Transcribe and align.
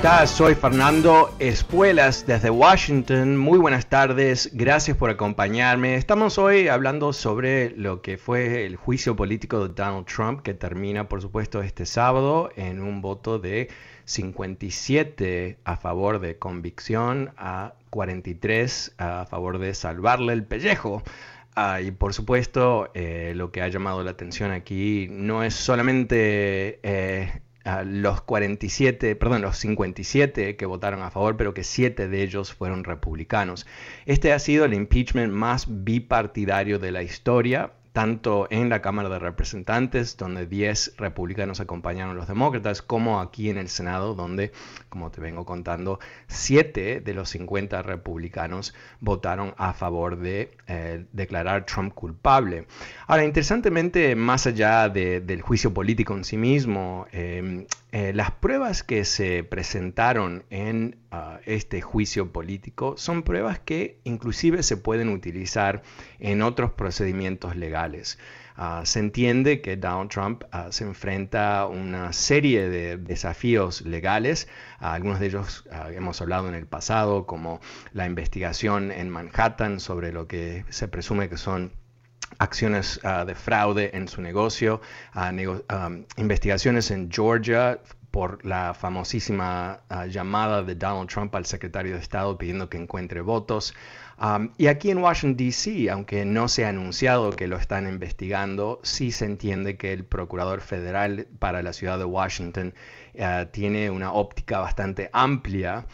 Estás? 0.00 0.30
Soy 0.30 0.54
Fernando 0.54 1.30
Espuelas 1.38 2.26
desde 2.26 2.48
Washington. 2.48 3.36
Muy 3.36 3.58
buenas 3.58 3.86
tardes, 3.86 4.48
gracias 4.54 4.96
por 4.96 5.10
acompañarme. 5.10 5.96
Estamos 5.96 6.38
hoy 6.38 6.68
hablando 6.68 7.12
sobre 7.12 7.76
lo 7.76 8.00
que 8.00 8.16
fue 8.16 8.64
el 8.64 8.76
juicio 8.76 9.14
político 9.14 9.68
de 9.68 9.74
Donald 9.74 10.06
Trump, 10.06 10.40
que 10.40 10.54
termina, 10.54 11.06
por 11.06 11.20
supuesto, 11.20 11.60
este 11.60 11.84
sábado 11.84 12.48
en 12.56 12.80
un 12.80 13.02
voto 13.02 13.38
de 13.38 13.68
57 14.06 15.58
a 15.64 15.76
favor 15.76 16.18
de 16.18 16.38
convicción 16.38 17.34
a 17.36 17.74
43 17.90 18.94
a 18.96 19.26
favor 19.26 19.58
de 19.58 19.74
salvarle 19.74 20.32
el 20.32 20.44
pellejo. 20.44 21.02
Ah, 21.54 21.82
y 21.82 21.90
por 21.90 22.14
supuesto, 22.14 22.90
eh, 22.94 23.34
lo 23.36 23.52
que 23.52 23.60
ha 23.60 23.68
llamado 23.68 24.02
la 24.02 24.12
atención 24.12 24.50
aquí 24.50 25.08
no 25.10 25.44
es 25.44 25.52
solamente 25.52 26.80
eh, 26.82 27.42
los 27.84 28.22
47, 28.22 29.16
perdón, 29.16 29.42
los 29.42 29.58
57 29.58 30.56
que 30.56 30.66
votaron 30.66 31.02
a 31.02 31.10
favor, 31.10 31.36
pero 31.36 31.54
que 31.54 31.64
7 31.64 32.08
de 32.08 32.22
ellos 32.22 32.52
fueron 32.52 32.84
republicanos. 32.84 33.66
Este 34.06 34.32
ha 34.32 34.38
sido 34.38 34.64
el 34.64 34.74
impeachment 34.74 35.32
más 35.32 35.66
bipartidario 35.68 36.78
de 36.78 36.92
la 36.92 37.02
historia 37.02 37.72
tanto 37.92 38.46
en 38.50 38.68
la 38.68 38.80
Cámara 38.80 39.08
de 39.08 39.18
Representantes, 39.18 40.16
donde 40.16 40.46
10 40.46 40.94
republicanos 40.96 41.60
acompañaron 41.60 42.12
a 42.12 42.14
los 42.14 42.28
demócratas, 42.28 42.82
como 42.82 43.20
aquí 43.20 43.50
en 43.50 43.58
el 43.58 43.68
Senado, 43.68 44.14
donde, 44.14 44.52
como 44.88 45.10
te 45.10 45.20
vengo 45.20 45.44
contando, 45.44 45.98
7 46.28 47.00
de 47.00 47.14
los 47.14 47.30
50 47.30 47.82
republicanos 47.82 48.74
votaron 49.00 49.54
a 49.56 49.72
favor 49.72 50.18
de 50.18 50.56
eh, 50.66 51.04
declarar 51.12 51.66
Trump 51.66 51.92
culpable. 51.94 52.66
Ahora, 53.06 53.24
interesantemente, 53.24 54.14
más 54.14 54.46
allá 54.46 54.88
de, 54.88 55.20
del 55.20 55.42
juicio 55.42 55.74
político 55.74 56.14
en 56.14 56.24
sí 56.24 56.36
mismo, 56.36 57.06
eh, 57.12 57.66
eh, 57.92 58.12
las 58.14 58.30
pruebas 58.30 58.84
que 58.84 59.04
se 59.04 59.42
presentaron 59.42 60.44
en 60.50 60.98
uh, 61.10 61.38
este 61.44 61.80
juicio 61.80 62.32
político 62.32 62.96
son 62.96 63.24
pruebas 63.24 63.58
que 63.58 63.98
inclusive 64.04 64.62
se 64.62 64.76
pueden 64.76 65.08
utilizar 65.08 65.82
en 66.20 66.42
otros 66.42 66.70
procedimientos 66.72 67.56
legales. 67.56 68.18
Uh, 68.56 68.84
se 68.84 69.00
entiende 69.00 69.60
que 69.60 69.76
Donald 69.76 70.10
Trump 70.10 70.44
uh, 70.52 70.70
se 70.70 70.84
enfrenta 70.84 71.60
a 71.60 71.66
una 71.66 72.12
serie 72.12 72.68
de 72.68 72.96
desafíos 72.96 73.82
legales, 73.82 74.46
algunos 74.78 75.18
de 75.18 75.26
ellos 75.26 75.64
hemos 75.92 76.20
hablado 76.20 76.48
en 76.48 76.54
el 76.54 76.66
pasado, 76.66 77.26
como 77.26 77.60
la 77.92 78.06
investigación 78.06 78.92
en 78.92 79.10
Manhattan 79.10 79.80
sobre 79.80 80.12
lo 80.12 80.28
que 80.28 80.64
se 80.68 80.86
presume 80.86 81.28
que 81.28 81.36
son 81.36 81.72
acciones 82.38 83.00
uh, 83.04 83.24
de 83.24 83.34
fraude 83.34 83.90
en 83.94 84.08
su 84.08 84.22
negocio, 84.22 84.80
nego 85.32 85.64
um, 85.72 86.04
investigaciones 86.16 86.90
en 86.90 87.10
Georgia 87.10 87.78
por 88.10 88.44
la 88.44 88.74
famosísima 88.74 89.80
uh, 89.90 90.06
llamada 90.06 90.62
de 90.62 90.74
Donald 90.74 91.08
Trump 91.08 91.34
al 91.34 91.46
secretario 91.46 91.94
de 91.94 92.00
Estado 92.00 92.36
pidiendo 92.36 92.68
que 92.68 92.78
encuentre 92.78 93.20
votos. 93.20 93.74
Y 94.58 94.66
aquí 94.66 94.90
en 94.90 94.98
Washington, 94.98 95.34
D.C., 95.38 95.88
aunque 95.90 96.26
no 96.26 96.46
se 96.48 96.66
ha 96.66 96.68
anunciado 96.68 97.30
que 97.30 97.48
lo 97.48 97.56
están 97.56 97.88
investigando, 97.88 98.78
sí 98.82 99.12
se 99.12 99.24
entiende 99.24 99.78
que 99.78 99.94
el 99.94 100.04
procurador 100.04 100.60
federal 100.60 101.26
para 101.38 101.62
la 101.62 101.72
ciudad 101.72 101.96
de 101.96 102.04
Washington 102.04 102.74
tiene 103.50 103.88
una 103.88 104.12
óptica 104.12 104.58
bastante 104.58 105.08
amplia 105.14 105.86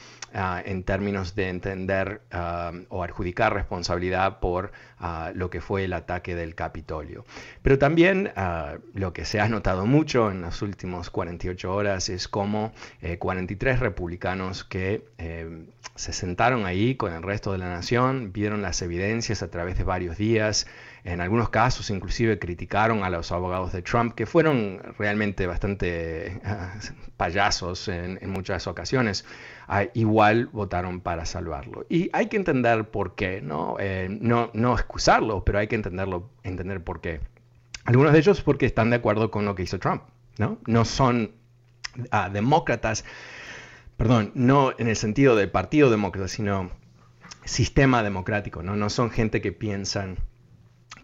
en 0.65 0.83
términos 0.83 1.37
de 1.37 1.51
entender 1.51 2.23
o 2.89 3.05
adjudicar 3.05 3.55
responsabilidad 3.55 4.41
por 4.41 4.73
uh, 5.01 5.35
lo 5.35 5.51
que 5.51 5.61
fue 5.61 5.85
el 5.85 5.93
ataque 5.93 6.35
del 6.35 6.55
Capitolio. 6.55 7.25
Pero 7.63 7.79
también 7.79 8.33
lo 8.95 9.13
que 9.13 9.25
se 9.25 9.41
ha 9.41 9.49
notado 9.49 9.87
mucho 9.87 10.31
en 10.31 10.43
las 10.43 10.63
últimas 10.63 11.11
48 11.11 11.75
horas 11.75 12.09
es 12.09 12.29
cómo 12.29 12.73
43 13.19 13.77
eh, 13.77 13.81
republicanos 13.81 14.65
que 14.65 15.05
eh, 15.19 15.67
se 15.95 16.13
sentaron 16.13 16.67
ahí 16.67 16.95
con 16.95 17.13
el 17.13 17.23
resto 17.23 17.53
de 17.53 17.59
la 17.59 17.69
nación, 17.69 18.33
vieron 18.33 18.63
las 18.63 18.83
evidencias 18.83 19.43
a 19.43 19.51
través 19.51 19.79
de 19.79 19.85
varios 19.85 20.17
días, 20.17 20.67
en 21.05 21.21
algunos 21.21 21.51
casos 21.51 21.91
inclusive 21.91 22.39
criticaron 22.39 23.05
a 23.05 23.11
los 23.11 23.31
abogados 23.31 23.73
de 23.73 23.81
Trump, 23.83 24.15
que 24.15 24.27
fueron 24.27 24.83
realmente 24.99 25.47
bastante 25.47 26.41
payasos 27.17 27.89
en, 27.89 28.19
en 28.21 28.31
muchas 28.31 28.67
ocasiones. 28.67 29.25
Ah, 29.69 29.85
igual 29.95 30.47
votaron 30.47 31.01
para 31.01 31.25
salvarlo. 31.25 31.87
Y 31.89 32.09
hay 32.13 32.27
que 32.27 32.37
entender 32.37 32.89
por 32.89 33.17
qué, 33.17 33.41
¿no? 33.41 33.77
Eh, 33.81 34.07
no, 34.09 34.51
no 34.53 34.75
excusarlo, 34.87 35.45
pero 35.45 35.59
hay 35.59 35.67
que 35.67 35.75
entenderlo, 35.75 36.31
entender 36.43 36.83
por 36.83 37.01
qué. 37.01 37.21
Algunos 37.85 38.13
de 38.13 38.21
ellos 38.21 38.41
porque 38.41 38.67
están 38.67 38.91
de 38.91 38.97
acuerdo 38.97 39.31
con 39.31 39.45
lo 39.45 39.55
que 39.55 39.65
hizo 39.65 39.79
Trump, 39.79 40.03
¿no? 40.39 40.59
No 40.67 40.85
son 40.85 41.33
ah, 42.11 42.31
demócratas, 42.31 43.05
perdón, 43.97 44.33
no 44.35 44.73
en 44.79 44.89
el 44.89 44.97
sentido 44.97 45.37
del 45.37 45.51
partido 45.51 45.91
demócrata, 45.91 46.29
sino 46.29 46.71
sistema 47.45 48.03
democrático, 48.03 48.63
¿no? 48.63 48.77
No 48.77 48.91
son 48.91 49.11
gente 49.11 49.41
que 49.41 49.53
piensan 49.53 50.17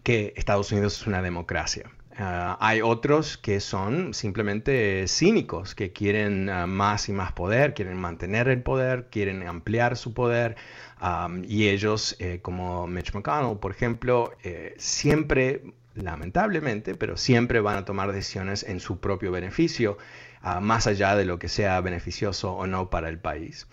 que 0.03 0.33
Estados 0.35 0.71
Unidos 0.71 0.99
es 1.01 1.07
una 1.07 1.21
democracia. 1.21 1.89
Uh, 2.19 2.57
hay 2.59 2.81
otros 2.81 3.37
que 3.39 3.59
son 3.59 4.13
simplemente 4.13 5.07
cínicos, 5.07 5.73
que 5.73 5.91
quieren 5.91 6.47
uh, 6.47 6.67
más 6.67 7.09
y 7.09 7.11
más 7.11 7.31
poder, 7.31 7.73
quieren 7.73 7.97
mantener 7.97 8.49
el 8.49 8.61
poder, 8.61 9.07
quieren 9.09 9.47
ampliar 9.47 9.97
su 9.97 10.13
poder. 10.13 10.55
Um, 11.01 11.43
y 11.43 11.69
ellos, 11.69 12.15
eh, 12.19 12.39
como 12.41 12.87
Mitch 12.87 13.13
McConnell, 13.13 13.57
por 13.57 13.71
ejemplo, 13.71 14.31
eh, 14.43 14.75
siempre, 14.77 15.63
lamentablemente, 15.95 16.95
pero 16.95 17.17
siempre 17.17 17.59
van 17.59 17.77
a 17.77 17.85
tomar 17.85 18.11
decisiones 18.11 18.63
en 18.63 18.79
su 18.79 18.99
propio 18.99 19.31
beneficio, 19.31 19.97
uh, 20.43 20.61
más 20.61 20.87
allá 20.87 21.15
de 21.15 21.25
lo 21.25 21.39
que 21.39 21.49
sea 21.49 21.81
beneficioso 21.81 22.53
o 22.53 22.67
no 22.67 22.89
para 22.89 23.09
el 23.09 23.17
país. 23.17 23.67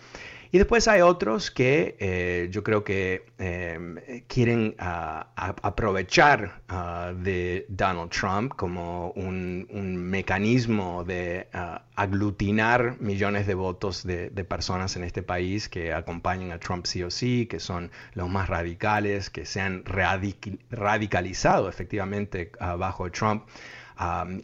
Y 0.52 0.58
después 0.58 0.88
hay 0.88 1.00
otros 1.00 1.52
que 1.52 1.96
eh, 2.00 2.48
yo 2.50 2.64
creo 2.64 2.82
que 2.82 3.24
eh, 3.38 4.24
quieren 4.26 4.74
uh, 4.80 5.22
aprovechar 5.36 6.60
uh, 6.68 7.14
de 7.14 7.66
Donald 7.68 8.10
Trump 8.10 8.54
como 8.56 9.12
un, 9.12 9.68
mecanismo 10.10 11.04
de 11.04 11.46
uh, 11.54 11.78
aglutinar 11.94 12.96
millones 13.00 13.46
de 13.46 13.54
votos 13.54 14.02
de, 14.02 14.30
de, 14.30 14.44
personas 14.44 14.96
en 14.96 15.04
este 15.04 15.22
país 15.22 15.68
que 15.68 15.92
acompañan 15.92 16.50
a 16.50 16.58
Trump 16.58 16.84
sí 16.84 17.04
o 17.04 17.12
sí, 17.12 17.46
que 17.46 17.60
son 17.60 17.92
los 18.14 18.28
más 18.28 18.48
radicales, 18.48 19.30
que 19.30 19.46
se 19.46 19.60
han 19.60 19.84
radic 19.84 20.58
radicalizado 20.70 21.68
efectivamente 21.68 22.50
bajo 22.76 23.08
Trump. 23.12 23.44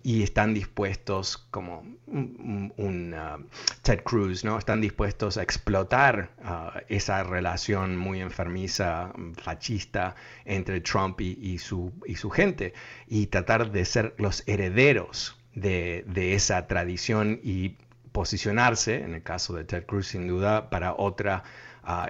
Y 0.02 0.22
están 0.22 0.52
dispuestos, 0.52 1.38
como 1.50 1.82
un, 2.06 3.14
uh, 3.14 3.42
Ted 3.82 4.02
Cruz, 4.02 4.44
¿no? 4.44 4.58
Están 4.58 4.82
dispuestos 4.82 5.38
a 5.38 5.42
explotar 5.42 6.30
uh, 6.44 6.78
esa 6.88 7.22
relación 7.22 7.96
muy 7.96 8.20
enfermiza, 8.20 9.12
fascista 9.42 10.14
entre 10.44 10.82
Trump 10.82 11.22
y, 11.22 11.38
y, 11.40 11.58
su, 11.58 11.90
y 12.04 12.16
su 12.16 12.28
gente 12.28 12.74
y 13.08 13.28
tratar 13.28 13.70
de 13.70 13.86
ser 13.86 14.14
los 14.18 14.42
herederos 14.46 15.38
de, 15.54 16.04
de 16.06 16.34
esa 16.34 16.66
tradición 16.66 17.40
y 17.42 17.76
posicionarse, 18.12 19.02
en 19.02 19.14
el 19.14 19.22
caso 19.22 19.54
de 19.54 19.64
Ted 19.64 19.84
Cruz 19.86 20.08
sin 20.08 20.28
duda, 20.28 20.68
para 20.70 20.94
otra 20.94 21.44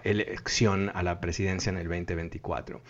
elección 0.04 0.90
a 0.94 1.02
la 1.02 1.20
presidencia 1.20 1.70
en 1.70 1.76
el 1.76 1.88
2024. 1.88 2.80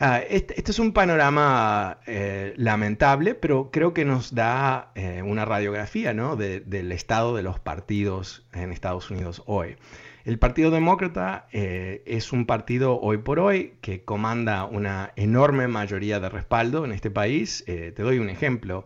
Ah, 0.00 0.18
este, 0.18 0.60
es 0.68 0.78
un 0.78 0.92
panorama 0.92 1.98
eh, 2.06 2.54
lamentable, 2.56 3.34
pero 3.34 3.70
creo 3.70 3.94
que 3.94 4.04
nos 4.04 4.34
da 4.34 4.90
eh, 4.94 5.22
una 5.24 5.44
radiografía 5.44 6.12
del 6.12 6.92
estado 6.92 7.36
de 7.36 7.42
los 7.42 7.60
partidos 7.60 8.44
en 8.52 8.72
Estados 8.72 9.10
Unidos 9.10 9.42
hoy. 9.46 9.76
El 10.24 10.38
Partido 10.38 10.70
Demócrata 10.70 11.48
eh, 11.52 12.02
es 12.06 12.32
un 12.32 12.46
partido 12.46 13.00
hoy 13.00 13.18
por 13.18 13.40
hoy 13.40 13.74
que 13.80 14.04
comanda 14.04 14.64
una 14.64 15.12
enorme 15.16 15.68
mayoría 15.68 16.20
de 16.20 16.28
respaldo 16.28 16.84
en 16.84 16.92
este 16.92 17.10
país. 17.10 17.64
te 17.66 17.92
doy 17.92 18.18
un 18.18 18.30
ejemplo. 18.30 18.84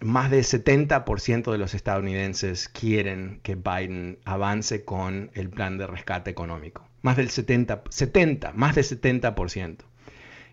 más 0.00 0.30
del 0.30 0.44
70% 0.44 1.52
de 1.52 1.58
los 1.58 1.74
estadounidenses 1.74 2.68
quieren 2.68 3.40
que 3.42 3.56
Biden 3.56 4.18
avance 4.24 4.84
con 4.84 5.30
el 5.34 5.50
plan 5.50 5.78
de 5.78 5.86
rescate 5.86 6.30
económico. 6.30 6.88
Más 7.02 7.16
del 7.16 7.30
70, 7.30 7.82
70 7.90 8.52
más 8.52 8.74
del 8.74 8.84
70%. 8.84 9.89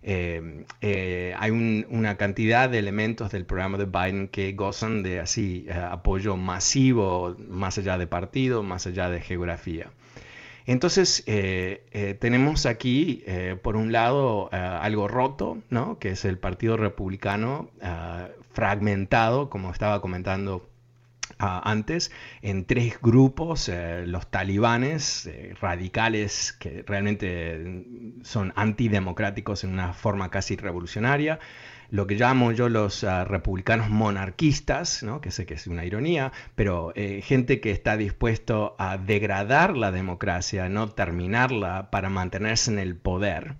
Eh, 0.03 0.65
eh, 0.81 1.35
hay 1.37 1.51
una 1.51 2.17
cantidad 2.17 2.69
de 2.69 2.79
elementos 2.79 3.31
del 3.31 3.45
programa 3.45 3.77
de 3.77 3.85
Biden 3.85 4.27
que 4.27 4.53
gozan 4.53 5.03
de 5.03 5.19
así 5.19 5.65
eh, 5.67 5.73
apoyo 5.73 6.37
masivo, 6.37 7.35
más 7.49 7.77
allá 7.77 7.97
de 7.97 8.07
partido, 8.07 8.63
más 8.63 8.87
allá 8.87 9.09
de 9.09 9.21
geografía. 9.21 9.91
Entonces, 10.65 11.23
tenemos 12.19 12.65
aquí, 12.65 13.23
por 13.61 13.77
un 13.77 13.93
lado, 13.93 14.49
algo 14.51 15.07
roto, 15.07 15.59
¿no? 15.69 15.97
que 15.97 16.09
es 16.09 16.25
el 16.25 16.37
Partido 16.37 16.75
Republicano 16.75 17.69
fragmentado, 18.51 19.49
como 19.49 19.71
estaba 19.71 20.01
comentando 20.01 20.66
antes 21.39 22.11
en 22.41 22.65
tres 22.65 22.99
grupos, 23.01 23.69
eh, 23.69 24.03
los 24.05 24.29
talibanes 24.29 25.25
eh, 25.27 25.53
radicales 25.59 26.53
que 26.53 26.83
realmente 26.85 27.85
son 28.23 28.53
antidemocráticos 28.55 29.63
en 29.63 29.73
una 29.73 29.93
forma 29.93 30.29
casi 30.29 30.55
revolucionaria, 30.55 31.39
lo 31.89 32.05
que 32.05 32.15
llamo 32.15 32.51
yo 32.51 32.69
los 32.69 33.03
ah, 33.03 33.23
republicanos 33.23 33.89
monarquistas, 33.89 35.03
¿no? 35.03 35.21
que 35.21 35.31
sé 35.31 35.45
que 35.45 35.53
es 35.53 35.67
una 35.67 35.85
ironía, 35.85 36.31
pero 36.55 36.91
eh, 36.95 37.21
gente 37.23 37.61
que 37.61 37.71
está 37.71 37.95
dispuesto 37.97 38.75
a 38.77 38.97
degradar 38.97 39.77
la 39.77 39.91
democracia, 39.91 40.69
no 40.69 40.89
terminarla 40.89 41.89
para 41.91 42.09
mantenerse 42.09 42.71
en 42.71 42.79
el 42.79 42.95
poder. 42.95 43.55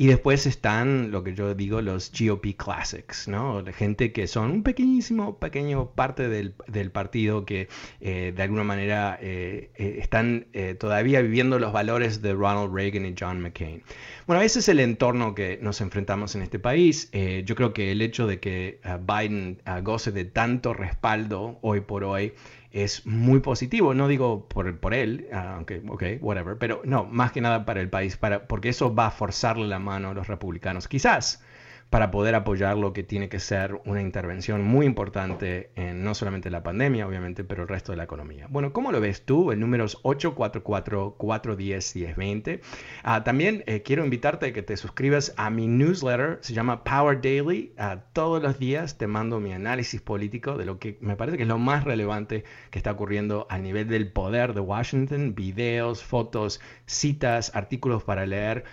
Y 0.00 0.06
después 0.06 0.46
están 0.46 1.10
lo 1.10 1.24
que 1.24 1.34
yo 1.34 1.56
digo 1.56 1.82
los 1.82 2.12
GOP 2.16 2.54
Classics, 2.56 3.26
¿no? 3.26 3.62
La 3.62 3.72
gente 3.72 4.12
que 4.12 4.28
son 4.28 4.52
un 4.52 4.62
pequeñísimo, 4.62 5.40
pequeño 5.40 5.90
parte 5.90 6.28
del, 6.28 6.52
partido 6.92 7.44
que 7.44 7.66
eh, 8.00 8.32
de 8.34 8.42
alguna 8.44 8.62
manera 8.62 9.18
eh, 9.20 9.72
eh, 9.74 9.96
están 9.98 10.46
todavía 10.78 11.20
viviendo 11.20 11.58
los 11.58 11.72
valores 11.72 12.22
de 12.22 12.32
Ronald 12.32 12.72
Reagan 12.72 13.06
y 13.06 13.14
John 13.18 13.40
McCain. 13.40 13.82
Bueno, 14.28 14.40
ese 14.40 14.60
es 14.60 14.68
el 14.68 14.78
entorno 14.78 15.34
que 15.34 15.58
nos 15.62 15.80
enfrentamos 15.80 16.36
en 16.36 16.42
este 16.42 16.60
país. 16.60 17.10
yo 17.44 17.56
creo 17.56 17.72
que 17.72 17.90
el 17.90 18.00
hecho 18.00 18.28
de 18.28 18.38
que 18.38 18.78
Biden 19.00 19.60
goce 19.82 20.12
de 20.12 20.26
tanto 20.26 20.74
respaldo 20.74 21.58
hoy 21.60 21.80
por 21.80 22.04
hoy 22.04 22.34
es 22.72 23.06
muy 23.06 23.40
positivo. 23.40 23.94
No 23.94 24.08
digo 24.08 24.46
por, 24.48 24.78
por 24.78 24.94
él, 24.94 25.28
ah, 25.32 25.54
aunque, 25.56 25.82
ok, 25.88 26.02
whatever, 26.20 26.56
pero 26.58 26.82
no, 26.84 27.04
más 27.04 27.32
que 27.32 27.40
nada 27.40 27.64
para 27.64 27.80
el 27.80 27.88
país, 27.88 28.16
para, 28.16 28.46
porque 28.46 28.68
eso 28.68 28.94
va 28.94 29.06
a 29.06 29.10
forzarle 29.10 29.66
la 29.66 29.78
mano 29.78 30.10
a 30.10 30.14
los 30.14 30.28
republicanos. 30.28 30.88
Quizás 30.88 31.42
para 31.90 32.10
poder 32.10 32.34
apoyar 32.34 32.76
lo 32.76 32.92
que 32.92 33.02
tiene 33.02 33.30
que 33.30 33.40
ser 33.40 33.80
una 33.86 34.02
intervención 34.02 34.62
muy 34.62 34.84
importante 34.84 35.70
en 35.74 36.04
no 36.04 36.14
solamente 36.14 36.50
la 36.50 36.62
pandemia, 36.62 37.06
obviamente, 37.06 37.44
pero 37.44 37.62
el 37.62 37.68
resto 37.68 37.92
de 37.92 37.96
la 37.96 38.04
economía. 38.04 38.46
Bueno, 38.50 38.74
¿cómo 38.74 38.92
lo 38.92 39.00
ves 39.00 39.24
tú? 39.24 39.52
El 39.52 39.60
número 39.60 39.86
es 39.86 39.96
844-410-1020. 40.02 42.60
Ah, 43.02 43.24
también 43.24 43.64
eh, 43.66 43.80
quiero 43.82 44.04
invitarte 44.04 44.44
a 44.46 44.52
que 44.52 44.62
te 44.62 44.76
suscribas 44.76 45.32
a 45.38 45.48
mi 45.48 45.66
newsletter, 45.66 46.36
se 46.42 46.52
llama 46.52 46.84
Power 46.84 47.22
Daily. 47.22 47.72
Ah, 47.78 48.00
todos 48.12 48.42
los 48.42 48.58
días 48.58 48.98
te 48.98 49.06
mando 49.06 49.40
mi 49.40 49.54
análisis 49.54 50.02
político 50.02 50.58
de 50.58 50.66
lo 50.66 50.78
que 50.78 50.98
me 51.00 51.16
parece 51.16 51.38
que 51.38 51.44
es 51.44 51.48
lo 51.48 51.56
más 51.58 51.84
relevante 51.84 52.44
que 52.70 52.78
está 52.78 52.92
ocurriendo 52.92 53.46
a 53.48 53.56
nivel 53.58 53.88
del 53.88 54.12
poder 54.12 54.52
de 54.52 54.60
Washington, 54.60 55.34
videos, 55.34 56.04
fotos, 56.04 56.60
citas, 56.84 57.50
artículos 57.54 58.04
para 58.04 58.26
leer. 58.26 58.64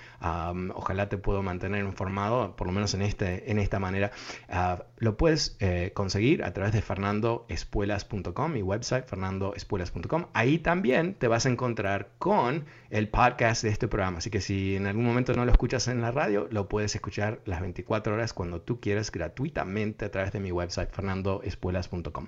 ojalá 0.74 1.08
te 1.08 1.18
puedo 1.18 1.42
mantener 1.44 1.86
informado, 1.86 2.58
por 2.58 2.68
lo 2.68 2.74
menos 2.74 2.94
en 2.94 3.05
este, 3.06 3.52
en 3.52 3.60
esta 3.60 3.80
manera. 3.80 4.12
Ah, 4.50 4.84
lo 4.98 5.18
puedes 5.18 5.56
eh, 5.60 5.92
conseguir 5.94 6.44
a 6.44 6.54
través 6.54 6.74
de 6.74 6.82
fernandoespuelas.com, 6.82 8.52
mi 8.52 8.62
website 8.62 9.06
fernandoespuelas.com. 9.06 10.26
Ahí 10.34 10.60
también 10.60 11.14
te 11.14 11.28
vas 11.28 11.46
a 11.46 11.50
encontrar 11.50 12.10
con 12.20 12.66
el 12.90 13.08
podcast 13.08 13.64
de 13.64 13.70
este 13.70 13.88
programa. 13.88 14.18
Así 14.20 14.30
que 14.30 14.42
si 14.42 14.76
en 14.76 14.88
algún 14.88 15.06
momento 15.06 15.34
no 15.34 15.46
lo 15.46 15.52
escuchas 15.52 15.88
en 15.88 16.02
la 16.02 16.12
radio, 16.12 16.48
lo 16.52 16.68
puedes 16.68 16.96
escuchar 16.96 17.40
las 17.46 17.62
24 17.62 18.14
horas 18.14 18.34
cuando 18.34 18.62
tú 18.62 18.80
quieras 18.80 19.12
gratuitamente 19.12 20.06
a 20.06 20.12
través 20.12 20.32
de 20.32 20.40
mi 20.40 20.52
website 20.52 20.92
fernandoespuelas.com. 20.92 22.28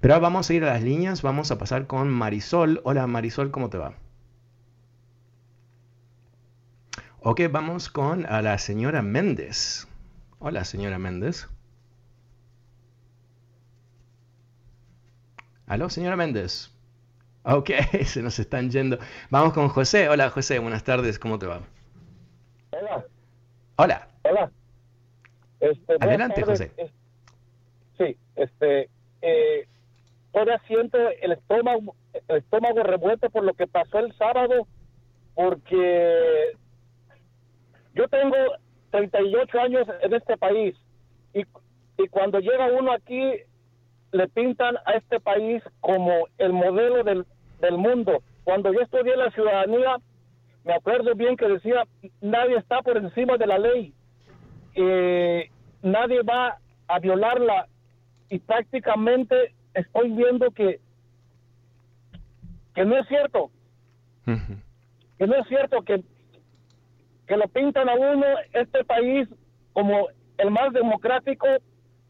Pero 0.00 0.14
ahora 0.14 0.22
vamos 0.22 0.50
a 0.50 0.54
ir 0.54 0.64
a 0.64 0.74
las 0.74 0.82
líneas, 0.82 1.22
vamos 1.22 1.50
a 1.50 1.58
pasar 1.58 1.86
con 1.86 2.08
Marisol. 2.08 2.80
Hola 2.84 3.06
Marisol, 3.06 3.50
¿cómo 3.50 3.70
te 3.70 3.78
va? 3.78 3.94
Ok, 7.20 7.40
vamos 7.50 7.88
con 7.90 8.24
a 8.26 8.40
la 8.40 8.56
señora 8.56 9.02
Méndez. 9.02 9.85
Hola, 10.38 10.64
señora 10.64 10.98
Méndez. 10.98 11.48
Aló, 15.66 15.88
señora 15.88 16.16
Méndez. 16.16 16.72
Ok, 17.42 17.70
se 18.04 18.22
nos 18.22 18.38
están 18.38 18.70
yendo. 18.70 18.98
Vamos 19.30 19.52
con 19.54 19.68
José. 19.68 20.08
Hola, 20.08 20.30
José, 20.30 20.58
buenas 20.58 20.84
tardes, 20.84 21.18
¿cómo 21.18 21.38
te 21.38 21.46
va? 21.46 21.60
Hola. 22.70 23.04
Hola. 23.76 24.08
Hola. 24.24 24.50
Este, 25.60 25.96
Adelante, 26.00 26.42
José. 26.42 26.72
Sí, 27.96 28.16
este, 28.36 28.90
eh, 29.22 29.66
todavía 30.32 30.60
siento 30.66 30.98
el 31.22 31.32
estómago, 31.32 31.96
el 32.28 32.36
estómago 32.36 32.82
revuelto 32.82 33.30
por 33.30 33.42
lo 33.42 33.54
que 33.54 33.66
pasó 33.66 34.00
el 34.00 34.14
sábado, 34.18 34.66
porque 35.34 36.52
yo 37.94 38.06
tengo 38.08 38.36
38 38.90 39.60
años 39.60 39.86
en 40.02 40.14
este 40.14 40.36
país. 40.36 40.74
Y, 41.34 41.40
y 41.98 42.08
cuando 42.08 42.40
llega 42.40 42.72
uno 42.72 42.92
aquí 42.92 43.32
le 44.12 44.28
pintan 44.28 44.76
a 44.84 44.92
este 44.92 45.20
país 45.20 45.62
como 45.80 46.28
el 46.38 46.52
modelo 46.52 47.04
del, 47.04 47.26
del 47.60 47.76
mundo. 47.76 48.22
Cuando 48.44 48.72
yo 48.72 48.80
estudié 48.80 49.16
la 49.16 49.30
ciudadanía, 49.30 49.96
me 50.64 50.74
acuerdo 50.74 51.14
bien 51.14 51.36
que 51.36 51.48
decía, 51.48 51.84
nadie 52.20 52.56
está 52.56 52.82
por 52.82 52.96
encima 52.96 53.36
de 53.36 53.46
la 53.46 53.58
ley, 53.58 53.94
eh, 54.74 55.50
nadie 55.82 56.22
va 56.22 56.58
a 56.88 56.98
violarla 56.98 57.68
y 58.28 58.38
prácticamente 58.38 59.54
estoy 59.74 60.10
viendo 60.10 60.50
que, 60.50 60.80
que 62.74 62.84
no 62.84 62.98
es 62.98 63.06
cierto, 63.08 63.50
que 64.24 65.26
no 65.26 65.34
es 65.36 65.46
cierto 65.48 65.82
que 65.82 66.02
que 67.26 67.36
lo 67.36 67.48
pintan 67.48 67.88
a 67.88 67.94
uno 67.94 68.26
este 68.52 68.84
país 68.84 69.28
como 69.72 70.08
el 70.38 70.50
más 70.50 70.72
democrático 70.72 71.46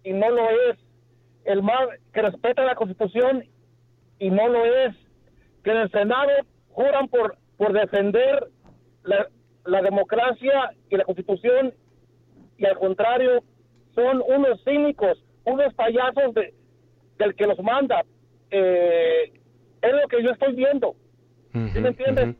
y 0.05 0.13
no 0.13 0.31
lo 0.31 0.49
es, 0.51 0.79
el 1.45 1.63
más 1.63 1.89
que 2.13 2.23
respeta 2.23 2.65
la 2.65 2.75
constitución 2.75 3.45
y 4.19 4.31
no 4.31 4.49
lo 4.49 4.65
es, 4.65 4.95
que 5.65 5.71
en 5.71 5.79
el 5.79 5.91
Senado 5.91 6.31
juran 6.71 7.09
por, 7.09 7.37
por 7.57 7.73
defender 7.73 8.49
la, 9.05 9.83
democracia 9.83 10.73
y 10.91 10.97
la 10.97 11.05
constitución 11.05 11.75
y 12.59 12.67
al 12.67 12.79
contrario 12.79 13.43
son 13.95 14.23
unos 14.27 14.63
cínicos, 14.65 15.25
unos 15.45 15.73
payasos 15.75 16.35
de, 16.35 16.55
del 17.19 17.35
que 17.35 17.47
los 17.47 17.59
manda. 17.61 18.05
Eh, 18.51 19.33
es 19.83 19.93
lo 19.93 20.09
que 20.09 20.23
yo 20.23 20.31
estoy 20.31 20.55
viendo. 20.55 20.95
¿Sí 21.53 21.81
me 21.81 21.89
entiendes? 21.89 22.37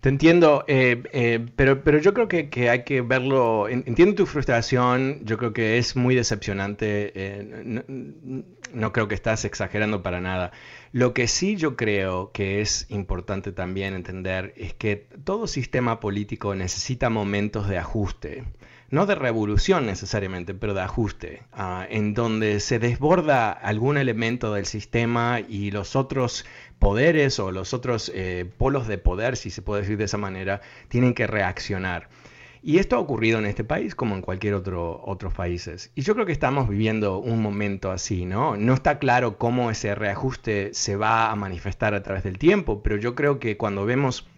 Te 0.00 0.08
entiendo, 0.08 0.64
eh, 0.66 1.02
eh, 1.12 1.46
pero, 1.56 1.84
pero 1.84 1.98
yo 1.98 2.14
creo 2.14 2.26
que, 2.26 2.70
hay 2.70 2.84
que 2.84 3.02
verlo, 3.02 3.68
entiendo 3.68 4.14
tu 4.14 4.24
frustración, 4.24 5.20
yo 5.26 5.36
creo 5.36 5.52
que 5.52 5.76
es 5.76 5.94
muy 5.94 6.14
decepcionante, 6.14 7.12
eh, 7.14 7.84
no, 8.72 8.92
creo 8.94 9.08
que 9.08 9.14
estás 9.14 9.44
exagerando 9.44 10.02
para 10.02 10.22
nada. 10.22 10.52
Lo 10.92 11.12
que 11.12 11.28
sí 11.28 11.56
yo 11.56 11.76
creo 11.76 12.32
que 12.32 12.62
es 12.62 12.86
importante 12.88 13.52
también 13.52 13.92
entender 13.92 14.54
es 14.56 14.72
que 14.72 14.96
todo 15.24 15.46
sistema 15.46 16.00
político 16.00 16.54
necesita 16.54 17.10
momentos 17.10 17.68
de 17.68 17.76
ajuste 17.76 18.44
no 18.90 19.06
de 19.06 19.14
revolución 19.14 19.86
necesariamente, 19.86 20.54
pero 20.54 20.74
de 20.74 20.82
ajuste, 20.82 21.42
ah, 21.52 21.86
en 21.88 22.12
donde 22.12 22.60
se 22.60 22.78
desborda 22.78 23.52
algún 23.52 23.96
elemento 23.96 24.52
del 24.52 24.66
sistema 24.66 25.40
y 25.40 25.70
los 25.70 25.96
otros 25.96 26.44
poderes 26.78 27.38
o 27.38 27.52
los 27.52 27.72
otros 27.72 28.10
eh, 28.14 28.50
polos 28.58 28.88
de 28.88 28.98
poder, 28.98 29.36
si 29.36 29.50
se 29.50 29.62
puede 29.62 29.82
decir 29.82 29.96
de 29.96 30.04
esa 30.04 30.18
manera, 30.18 30.60
tienen 30.88 31.14
que 31.14 31.26
reaccionar. 31.26 32.08
Y 32.62 32.78
esto 32.78 32.96
ha 32.96 32.98
ocurrido 32.98 33.38
en 33.38 33.46
este 33.46 33.64
país 33.64 33.94
como 33.94 34.14
en 34.14 34.20
cualquier 34.20 34.52
otro 34.52 35.00
otros 35.06 35.32
países. 35.32 35.92
Y 35.94 36.02
yo 36.02 36.14
creo 36.14 36.26
que 36.26 36.32
estamos 36.32 36.68
viviendo 36.68 37.18
un 37.18 37.40
momento 37.40 37.90
así, 37.90 38.26
¿no? 38.26 38.56
No 38.56 38.74
está 38.74 38.98
claro 38.98 39.38
cómo 39.38 39.70
ese 39.70 39.94
reajuste 39.94 40.74
se 40.74 40.96
va 40.96 41.30
a 41.30 41.36
manifestar 41.36 41.94
a 41.94 42.02
través 42.02 42.22
del 42.22 42.38
tiempo, 42.38 42.82
pero 42.82 42.96
yo 42.96 43.14
creo 43.14 43.38
que 43.38 43.56
cuando 43.56 43.86
vemos 43.86 44.28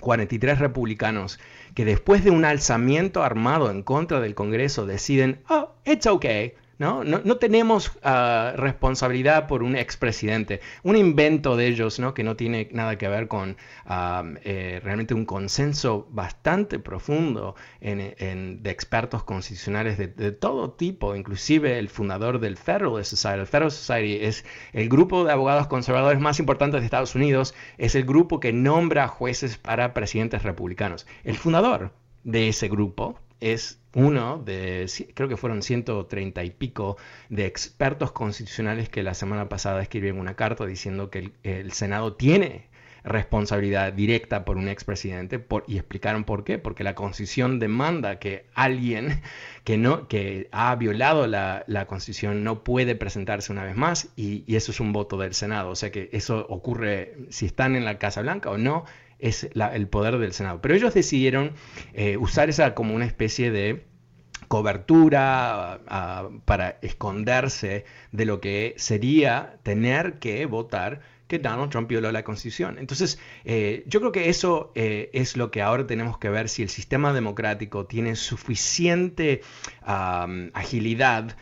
43 0.00 0.58
republicanos 0.58 1.38
que 1.74 1.84
después 1.84 2.24
de 2.24 2.30
un 2.30 2.44
alzamiento 2.44 3.22
armado 3.22 3.70
en 3.70 3.82
contra 3.82 4.20
del 4.20 4.34
Congreso 4.34 4.86
deciden, 4.86 5.40
oh, 5.48 5.70
it's 5.84 6.06
okay, 6.06 6.54
¿no? 6.78 7.04
No, 7.04 7.36
tenemos 7.36 7.92
ah, 8.02 8.52
responsabilidad 8.56 9.46
por 9.46 9.62
un 9.62 9.76
expresidente, 9.76 10.60
un 10.82 10.96
invento 10.96 11.56
de 11.56 11.66
ellos 11.66 11.98
¿no? 11.98 12.12
que 12.14 12.22
no 12.22 12.36
tiene 12.36 12.68
nada 12.72 12.98
que 12.98 13.08
ver 13.08 13.28
con 13.28 13.56
eh, 13.88 14.80
realmente 14.82 15.14
un 15.14 15.24
consenso 15.24 16.06
bastante 16.10 16.78
profundo 16.78 17.54
en, 17.80 18.62
de 18.62 18.70
expertos 18.70 19.24
constitucionales 19.24 19.98
de, 19.98 20.32
todo 20.32 20.72
tipo, 20.72 21.14
inclusive 21.16 21.78
el 21.78 21.88
fundador 21.88 22.40
del 22.40 22.56
Federalist 22.56 23.10
Society. 23.10 23.40
El 23.40 23.46
Federalist 23.46 23.78
Society 23.78 24.24
es 24.24 24.44
el 24.72 24.88
grupo 24.88 25.24
de 25.24 25.32
abogados 25.32 25.66
conservadores 25.66 26.20
más 26.20 26.38
importante 26.38 26.78
de 26.78 26.84
Estados 26.84 27.14
Unidos, 27.14 27.54
es 27.78 27.94
el 27.94 28.04
grupo 28.04 28.40
que 28.40 28.52
nombra 28.52 29.08
jueces 29.08 29.56
para 29.56 29.94
presidentes 29.94 30.42
republicanos. 30.42 31.06
El 31.24 31.36
fundador 31.36 31.92
de 32.24 32.48
ese 32.48 32.68
grupo 32.68 33.18
es 33.40 33.80
uno 33.96 34.36
de, 34.44 34.90
creo 35.14 35.26
que 35.26 35.38
fueron 35.38 35.62
130 35.62 36.44
y 36.44 36.50
pico 36.50 36.98
de 37.30 37.46
expertos 37.46 38.12
constitucionales 38.12 38.90
que 38.90 39.02
la 39.02 39.14
semana 39.14 39.48
pasada 39.48 39.80
escribieron 39.80 40.20
una 40.20 40.36
carta 40.36 40.66
diciendo 40.66 41.08
que 41.08 41.32
el, 41.42 41.72
Senado 41.72 42.12
tiene 42.12 42.66
responsabilidad 43.04 43.94
directa 43.94 44.44
por 44.44 44.58
un 44.58 44.68
expresidente 44.68 45.38
por, 45.38 45.64
y 45.66 45.78
explicaron 45.78 46.24
por 46.24 46.44
qué, 46.44 46.58
porque 46.58 46.84
la 46.84 46.94
constitución 46.94 47.58
demanda 47.58 48.18
que 48.18 48.44
alguien 48.52 49.22
que, 49.64 49.78
no, 49.78 50.08
que 50.08 50.50
ha 50.52 50.74
violado 50.74 51.26
la, 51.26 51.64
constitución 51.88 52.44
no 52.44 52.64
puede 52.64 52.96
presentarse 52.96 53.50
una 53.50 53.64
vez 53.64 53.76
más 53.76 54.10
y, 54.14 54.44
y, 54.46 54.56
eso 54.56 54.72
es 54.72 54.80
un 54.80 54.92
voto 54.92 55.16
del 55.16 55.32
Senado, 55.32 55.70
o 55.70 55.76
sea 55.76 55.90
que 55.90 56.10
eso 56.12 56.44
ocurre 56.50 57.14
si 57.30 57.46
están 57.46 57.76
en 57.76 57.86
la 57.86 57.96
Casa 57.96 58.20
Blanca 58.20 58.50
o 58.50 58.58
no, 58.58 58.84
es 59.18 59.48
el 59.54 59.88
poder 59.88 60.18
del 60.18 60.32
Senado. 60.32 60.60
Pero 60.60 60.74
ellos 60.74 60.94
decidieron 60.94 61.52
eh, 61.94 62.16
usar 62.16 62.48
esa 62.48 62.74
como 62.74 62.94
una 62.94 63.06
especie 63.06 63.50
de 63.50 63.84
cobertura 64.48 65.80
para 66.44 66.78
esconderse 66.82 67.84
de 68.12 68.26
lo 68.26 68.40
que 68.40 68.74
sería 68.76 69.58
tener 69.64 70.20
que 70.20 70.46
votar 70.46 71.00
que 71.26 71.40
Donald 71.40 71.70
Trump 71.70 71.88
violó 71.88 72.12
la 72.12 72.22
Constitución. 72.22 72.78
Entonces, 72.78 73.18
eh, 73.44 73.82
yo 73.88 73.98
creo 73.98 74.12
que 74.12 74.28
eso 74.28 74.70
eh, 74.76 75.10
es 75.12 75.36
lo 75.36 75.50
que 75.50 75.62
ahora 75.62 75.84
tenemos 75.84 76.18
que 76.18 76.28
ver 76.28 76.48
si 76.48 76.62
el 76.62 76.68
sistema 76.68 77.12
democrático 77.12 77.86
tiene 77.86 78.14
suficiente 78.14 79.40
agilidad 79.82 81.36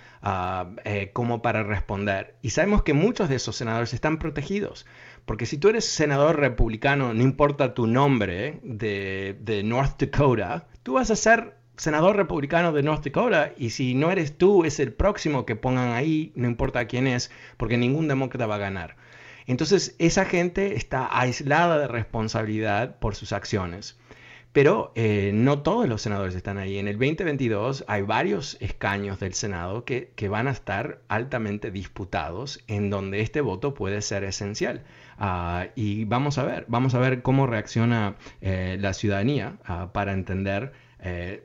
como 1.13 1.43
para 1.43 1.63
responder. 1.63 2.37
Y 2.41 2.51
sabemos 2.51 2.83
que 2.83 2.95
muchos 2.95 3.29
de 3.29 3.37
esos 3.37 3.57
senadores 3.57 3.93
están 3.93 4.19
protegidos. 4.19 4.87
Porque 5.25 5.47
si 5.47 5.59
tú 5.59 5.69
eres 5.69 5.87
senador 5.87 6.39
republicano, 6.39 7.15
no 7.15 7.23
importa 7.23 7.75
tu 7.75 7.87
nombre, 7.87 8.61
de, 8.63 9.63
North 9.65 10.01
Dakota, 10.01 10.67
tú 10.83 10.95
vas 10.95 11.11
a 11.11 11.17
ser 11.17 11.57
senador 11.77 12.17
republicano 12.17 12.73
de 12.73 12.83
North 12.83 13.05
Dakota 13.05 13.53
y 13.57 13.71
si 13.71 13.95
no 13.95 14.11
eres 14.11 14.37
tú, 14.37 14.65
es 14.65 14.79
el 14.81 14.93
próximo 14.93 15.47
que 15.47 15.57
pongan 15.57 15.93
ahí, 15.93 16.33
no 16.37 16.47
importa 16.47 16.87
quién 16.87 17.07
es, 17.07 17.31
porque 17.57 17.79
ningún 17.79 18.07
demócrata 18.07 18.47
va 18.47 18.57
a 18.57 18.59
ganar. 18.59 18.97
Entonces, 19.47 19.95
esa 19.99 20.25
gente 20.25 20.77
está 20.77 21.09
aislada 21.19 21.79
de 21.79 21.89
responsabilidad 21.89 22.99
por 22.99 23.15
sus 23.15 23.33
acciones. 23.33 23.99
Pero 24.55 24.93
eh, 24.95 25.33
no 25.35 25.63
todos 25.63 25.89
los 25.89 26.03
senadores 26.03 26.37
están 26.37 26.59
ahí. 26.59 26.79
En 26.79 26.87
el 26.87 26.97
2022 26.97 27.85
hay 27.89 28.03
varios 28.03 28.57
escaños 28.61 29.19
del 29.19 29.35
Senado 29.35 29.85
que, 29.85 30.13
van 30.29 30.47
a 30.47 30.53
estar 30.53 31.01
altamente 31.09 31.73
disputados, 31.73 32.63
en 32.69 32.89
donde 32.89 33.21
este 33.21 33.41
voto 33.41 33.75
puede 33.75 34.01
ser 34.01 34.23
esencial. 34.23 34.85
Ah, 35.19 35.67
y 35.75 36.05
vamos 36.05 36.39
a 36.39 36.45
ver, 36.45 36.65
vamos 36.69 36.95
a 36.95 36.99
ver 36.99 37.23
cómo 37.23 37.47
reacciona 37.47 38.17
eh, 38.41 38.77
la 38.81 38.93
ciudadanía 38.95 39.57
ah, 39.65 39.91
para 39.93 40.13
entender 40.13 40.73
eh, 41.01 41.45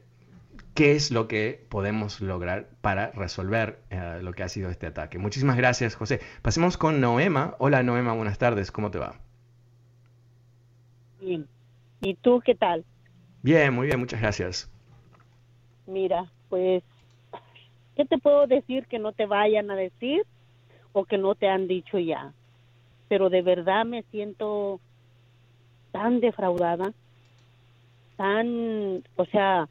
qué 0.73 0.93
es 0.93 1.11
lo 1.11 1.27
que 1.27 1.65
podemos 1.69 2.21
lograr 2.21 2.69
para 2.81 3.11
resolver 3.11 3.79
lo 4.21 4.31
que 4.33 4.43
ha 4.43 4.49
sido 4.49 4.69
este 4.69 4.87
ataque. 4.87 5.17
Muchísimas 5.17 5.57
gracias, 5.57 5.95
José. 5.95 6.21
Pasemos 6.41 6.77
con 6.77 7.01
Noema. 7.01 7.55
Hola, 7.59 7.83
Noema, 7.83 8.13
buenas 8.13 8.37
tardes. 8.37 8.71
¿Cómo 8.71 8.89
te 8.89 8.97
va? 8.97 9.15
Bien. 11.19 11.47
¿Y 12.01 12.15
tú 12.15 12.41
qué 12.45 12.55
tal? 12.55 12.85
Bien, 13.41 13.73
muy 13.73 13.87
bien, 13.87 13.99
muchas 13.99 14.21
gracias. 14.21 14.71
Mira, 15.85 16.31
pues, 16.49 16.83
¿qué 17.95 18.05
te 18.05 18.17
puedo 18.17 18.47
decir 18.47 18.85
que 18.87 18.99
no 18.99 19.11
te 19.11 19.25
vayan 19.25 19.71
a 19.71 19.75
decir 19.75 20.23
o 20.93 21.05
que 21.05 21.17
no 21.17 21.35
te 21.35 21.47
han 21.47 21.67
dicho 21.67 21.99
ya? 21.99 22.33
Pero 23.09 23.29
de 23.29 23.41
verdad 23.41 23.85
me 23.85 24.03
siento 24.03 24.79
tan 25.91 26.21
defraudada, 26.21 26.93
tan, 28.15 29.03
o 29.15 29.25
sea, 29.25 29.67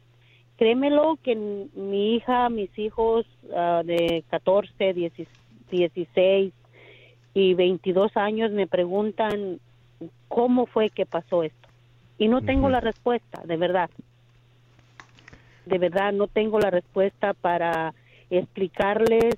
créemelo 0.57 1.17
que 1.23 1.35
mi 1.35 2.15
hija, 2.15 2.49
mis 2.49 2.77
hijos 2.77 3.25
ah, 3.55 3.81
de 3.83 4.23
14, 4.29 4.93
16 5.71 6.53
y 7.33 7.53
22 7.53 8.17
años 8.17 8.51
me 8.51 8.67
preguntan 8.67 9.59
cómo 10.27 10.65
fue 10.65 10.89
que 10.89 11.05
pasó 11.05 11.43
esto. 11.43 11.69
Y 12.17 12.27
no 12.27 12.41
tengo 12.41 12.69
la 12.69 12.81
respuesta, 12.81 13.41
de 13.45 13.55
verdad. 13.55 13.89
De 15.65 15.77
verdad, 15.77 16.11
no 16.11 16.27
tengo 16.27 16.59
la 16.59 16.69
respuesta 16.69 17.33
para 17.33 17.93
explicarles 18.29 19.35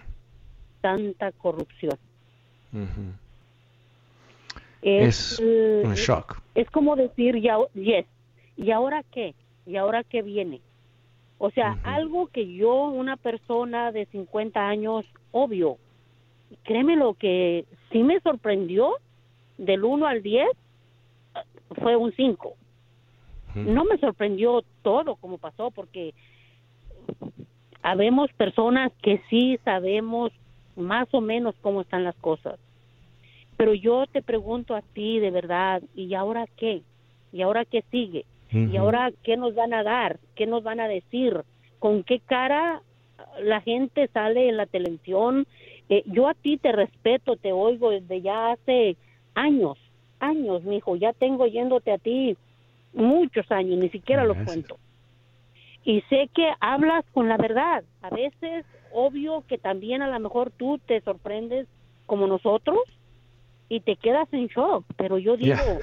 tanta 0.82 1.32
corrupción. 1.32 1.98
Es, 4.82 5.40
un 5.40 5.94
shock. 5.96 6.42
Es 6.56 6.70
como 6.70 6.96
decir, 6.96 7.40
ya, 7.42 7.58
yes, 7.74 8.06
¿y 8.58 8.72
ahora 8.72 9.04
qué? 9.12 9.34
¿Y 9.66 9.76
ahora 9.76 10.04
qué 10.04 10.22
viene? 10.22 10.62
O 11.38 11.50
sea, 11.50 11.78
algo 11.84 12.28
que 12.28 12.54
yo, 12.54 12.86
una 12.86 13.18
persona 13.18 13.92
de 13.92 14.06
50 14.08 14.60
años, 14.68 15.06
obvio, 15.32 15.78
créeme 16.64 16.96
lo 16.96 17.16
que 17.16 17.66
sí 17.92 18.04
me 18.04 18.20
sorprendió, 18.20 18.96
del 19.58 19.84
1 19.84 20.08
al 20.08 20.22
10, 20.22 20.48
fue 21.80 21.96
un 21.96 22.12
5 22.14 22.56
no 23.56 23.86
me 23.86 23.98
sorprendió 23.98 24.64
todo 24.82 25.16
como 25.16 25.38
pasó 25.38 25.72
porque 25.72 26.14
habemos 27.82 28.32
personas 28.34 28.92
que 29.02 29.22
sí 29.30 29.60
sabemos 29.66 30.32
más 30.76 31.08
o 31.14 31.22
menos 31.22 31.56
cómo 31.62 31.82
están 31.82 32.04
las 32.04 32.16
cosas. 32.16 32.60
Pero 33.62 33.76
yo 33.76 34.08
te 34.12 34.24
pregunto 34.24 34.76
a 34.76 34.82
ti 34.82 35.20
de 35.20 35.30
verdad, 35.30 35.84
¿y 35.96 36.16
ahora 36.16 36.48
qué? 36.58 36.82
¿Y 37.32 37.44
ahora 37.44 37.64
qué 37.64 37.84
sigue? 37.92 38.26
¿Y 38.52 38.76
ahora 38.76 39.12
qué 39.22 39.38
nos 39.38 39.54
van 39.54 39.72
a 39.76 39.84
dar? 39.84 40.18
¿Qué 40.34 40.48
nos 40.48 40.64
van 40.64 40.80
a 40.80 40.88
decir? 40.88 41.44
¿Con 41.78 42.02
qué 42.02 42.20
cara 42.22 42.82
la 43.40 43.62
gente 43.62 44.08
sale 44.08 44.50
en 44.50 44.58
la 44.58 44.66
televisión? 44.66 45.46
Eh, 45.90 46.02
yo 46.08 46.28
a 46.28 46.34
ti 46.34 46.58
te 46.58 46.72
respeto, 46.72 47.36
te 47.36 47.52
oigo 47.52 47.92
desde 47.92 48.22
ya 48.22 48.54
hace 48.54 48.98
años, 49.36 49.78
años, 50.20 50.64
mijo, 50.64 50.96
ya 50.96 51.14
tengo 51.14 51.46
yéndote 51.46 51.92
a 51.92 52.00
ti 52.00 52.36
muchos 52.94 53.52
años, 53.52 53.78
ni 53.78 53.90
siquiera 53.90 54.26
lo 54.26 54.44
cuento. 54.44 54.80
Y 55.86 56.02
sé 56.10 56.32
que 56.34 56.52
hablas 56.62 57.06
con 57.14 57.30
la 57.30 57.38
verdad. 57.38 57.84
A 58.02 58.10
veces, 58.10 58.66
obvio 58.92 59.44
que 59.48 59.60
también 59.60 60.02
a 60.02 60.10
lo 60.10 60.20
mejor 60.20 60.50
tú 60.50 60.80
te 60.88 61.00
sorprendes 61.02 61.68
como 62.08 62.26
nosotros 62.26 62.80
y 63.72 63.80
te 63.80 63.96
quedas 63.96 64.28
en 64.34 64.48
shock, 64.48 64.84
pero 64.98 65.18
yo 65.18 65.38
digo, 65.38 65.80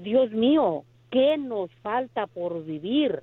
Dios 0.00 0.30
mío, 0.30 0.84
¿qué 1.10 1.36
nos 1.36 1.70
falta 1.82 2.26
por 2.26 2.64
vivir? 2.64 3.22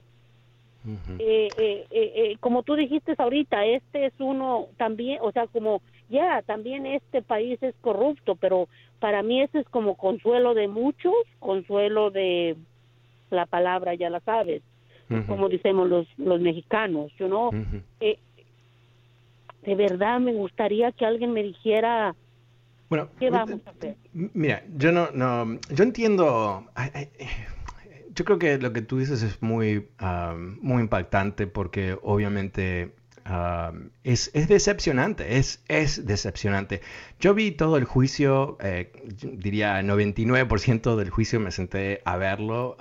Eh, 1.18 1.52
eh, 1.58 1.88
eh, 1.90 2.38
como 2.42 2.62
tú 2.62 2.76
dijiste 2.76 3.16
ahorita, 3.18 3.66
este 3.66 4.06
es 4.06 4.14
uno 4.20 4.68
también, 4.78 5.18
o 5.24 5.32
sea, 5.32 5.48
como 5.48 5.82
ya, 6.10 6.44
también 6.44 6.86
este 6.86 7.24
país 7.24 7.58
es 7.64 7.74
corrupto, 7.82 8.36
pero 8.36 8.68
para 9.00 9.24
mí 9.24 9.42
ese 9.42 9.62
es 9.62 9.70
como 9.70 9.96
consuelo 9.96 10.54
de 10.54 10.68
muchos, 10.68 11.16
consuelo 11.40 12.12
de 12.12 12.56
la 13.32 13.48
palabra, 13.48 13.96
ya 13.96 14.12
la 14.12 14.20
sabes, 14.20 14.62
como 15.26 15.50
decimos 15.50 15.90
los, 15.90 16.08
los 16.20 16.40
mexicanos, 16.40 17.12
yo 17.18 17.28
no. 17.28 17.50
Eh, 18.00 18.20
de 19.64 19.74
verdad 19.74 20.20
me 20.20 20.34
gustaría 20.34 20.92
que 20.92 21.08
alguien 21.08 21.34
me 21.34 21.42
dijera 21.42 22.16
bueno, 22.90 23.10
qué 23.20 23.30
vamos 23.30 23.62
a 23.66 23.70
hacer. 23.70 23.98
Mira, 24.14 24.64
yo 24.76 24.92
no, 24.92 25.10
no, 25.14 25.60
yo 25.70 25.84
entiendo. 25.84 26.66
Yo 28.16 28.26
creo 28.26 28.40
que 28.40 28.58
lo 28.58 28.74
que 28.74 28.82
tú 28.82 28.98
dices 28.98 29.22
es 29.22 29.42
muy, 29.42 29.88
ah, 30.00 30.36
muy 30.38 30.82
impactante 30.82 31.48
porque 31.48 31.98
obviamente 32.02 32.92
es, 34.04 34.32
es, 34.34 34.48
decepcionante, 34.48 35.38
es, 35.38 35.64
es 35.68 36.06
decepcionante. 36.06 36.82
Yo 37.20 37.34
vi 37.34 37.52
todo 37.52 37.78
el 37.78 37.86
juicio, 37.86 38.58
eh, 38.62 38.92
diría 39.22 39.82
99% 39.82 40.96
del 40.96 41.10
juicio 41.10 41.40
me 41.40 41.52
senté 41.52 42.02
a 42.06 42.18
verlo 42.18 42.76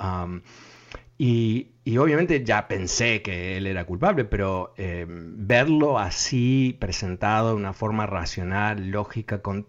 y, 1.18 1.72
obviamente 1.98 2.44
ya 2.44 2.68
pensé 2.68 3.22
que 3.22 3.56
él 3.56 3.66
era 3.66 3.84
culpable, 3.84 4.25
pero 4.25 4.72
em, 4.76 5.34
verlo 5.48 5.98
así 5.98 6.76
presentado 6.78 7.48
de 7.50 7.54
una 7.56 7.72
forma 7.72 8.06
racional, 8.06 8.90
lógica, 8.90 9.42
con, 9.42 9.66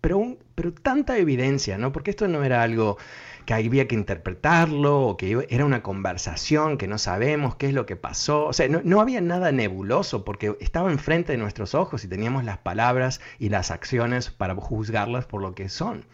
pero, 0.00 0.36
pero 0.56 0.72
tanta 0.74 1.16
evidencia, 1.18 1.78
¿no? 1.78 1.92
Porque 1.92 2.10
esto 2.10 2.26
no 2.26 2.42
era 2.42 2.62
algo 2.62 2.98
que 3.46 3.54
había 3.54 3.86
que 3.88 3.94
interpretarlo 3.94 5.02
o 5.02 5.16
que 5.16 5.46
era 5.50 5.64
una 5.64 5.82
conversación 5.82 6.78
que 6.78 6.88
no 6.88 6.98
sabemos 6.98 7.54
qué 7.56 7.68
es 7.68 7.74
lo 7.74 7.86
que 7.86 7.96
pasó. 7.96 8.46
O 8.46 8.52
sea, 8.52 8.68
no, 8.68 8.80
no 8.84 9.00
había 9.00 9.20
nada 9.20 9.52
nebuloso 9.52 10.24
porque 10.24 10.56
estaba 10.60 10.90
enfrente 10.90 11.32
de 11.32 11.38
nuestros 11.38 11.74
ojos 11.76 12.04
y 12.04 12.08
teníamos 12.08 12.44
las 12.44 12.58
palabras 12.58 13.20
y 13.38 13.50
las 13.50 13.70
acciones 13.70 14.30
para 14.30 14.54
juzgarlas 14.56 15.26
por 15.26 15.42
lo 15.42 15.54
que 15.54 15.68
son. 15.68 16.04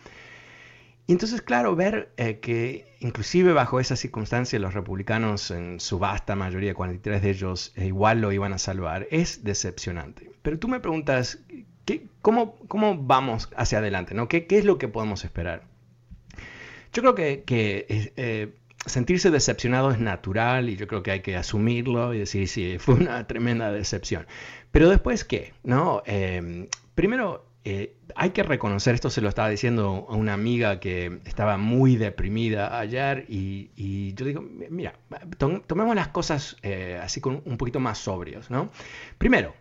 Y 1.09 1.13
entonces, 1.13 1.41
claro, 1.41 1.75
ver 1.75 2.13
eh, 2.19 2.39
que 2.39 2.85
inclusive 3.01 3.55
bajo 3.55 3.81
esas 3.81 3.99
circunstancias 3.99 4.61
los 4.61 4.75
republicanos 4.75 5.51
en 5.51 5.81
su 5.81 5.99
vasta 5.99 6.37
mayoría, 6.37 6.75
43 6.75 7.23
de 7.23 7.31
ellos, 7.31 7.73
eh, 7.77 7.87
igual 7.87 8.21
lo 8.21 8.31
iban 8.31 8.53
a 8.53 8.59
salvar, 8.59 9.09
es 9.11 9.43
decepcionante. 9.43 10.31
Pero 10.43 10.59
tú 10.59 10.69
me 10.69 10.81
preguntas, 10.81 11.39
¿qué, 11.87 12.07
cómo, 12.21 12.57
cómo, 12.69 12.95
vamos 12.99 13.49
hacia 13.57 13.79
adelante? 13.79 14.13
¿no? 14.13 14.29
¿Qué, 14.29 14.47
¿Qué, 14.47 14.59
es 14.59 14.67
lo 14.67 14.77
que 14.77 14.89
podemos 14.89 15.25
esperar? 15.25 15.63
Yo 16.93 17.01
creo 17.01 17.15
que, 17.15 17.43
eh, 17.49 18.53
sentirse 18.85 19.31
decepcionado 19.31 19.91
es 19.91 19.99
natural 19.99 20.69
y 20.69 20.77
yo 20.77 20.87
creo 20.89 21.03
que 21.03 21.13
hay 21.13 21.21
que 21.21 21.37
asumirlo 21.37 22.13
y 22.13 22.19
decir, 22.19 22.47
sí, 22.49 22.77
fue 22.79 22.97
una 22.97 23.27
tremenda 23.27 23.73
decepción. 23.73 24.27
Pero 24.73 24.91
después, 24.91 25.25
¿qué? 25.25 25.55
¿No? 25.63 26.03
primero, 26.95 27.48
eh, 27.71 27.99
hay 28.15 28.31
que 28.31 28.43
reconocer, 28.43 28.95
esto 28.95 29.11
se 29.11 29.21
lo 29.21 29.29
estaba 29.29 29.51
diciendo 29.51 30.07
a 30.09 30.17
una 30.17 30.33
amiga 30.33 30.81
que 30.81 31.21
estaba 31.27 31.59
muy 31.59 31.97
deprimida 31.97 32.79
ayer 32.79 33.27
y, 33.29 34.15
yo 34.15 34.25
digo, 34.25 34.43
mira, 34.71 34.95
tomemos 35.67 35.95
las 35.95 36.09
cosas 36.09 36.57
eh, 36.63 36.99
así 37.03 37.21
con 37.21 37.43
un 37.45 37.59
poquito 37.59 37.79
más 37.79 37.99
sobrios, 37.99 38.51
¿no? 38.51 38.71
Primero, 39.19 39.55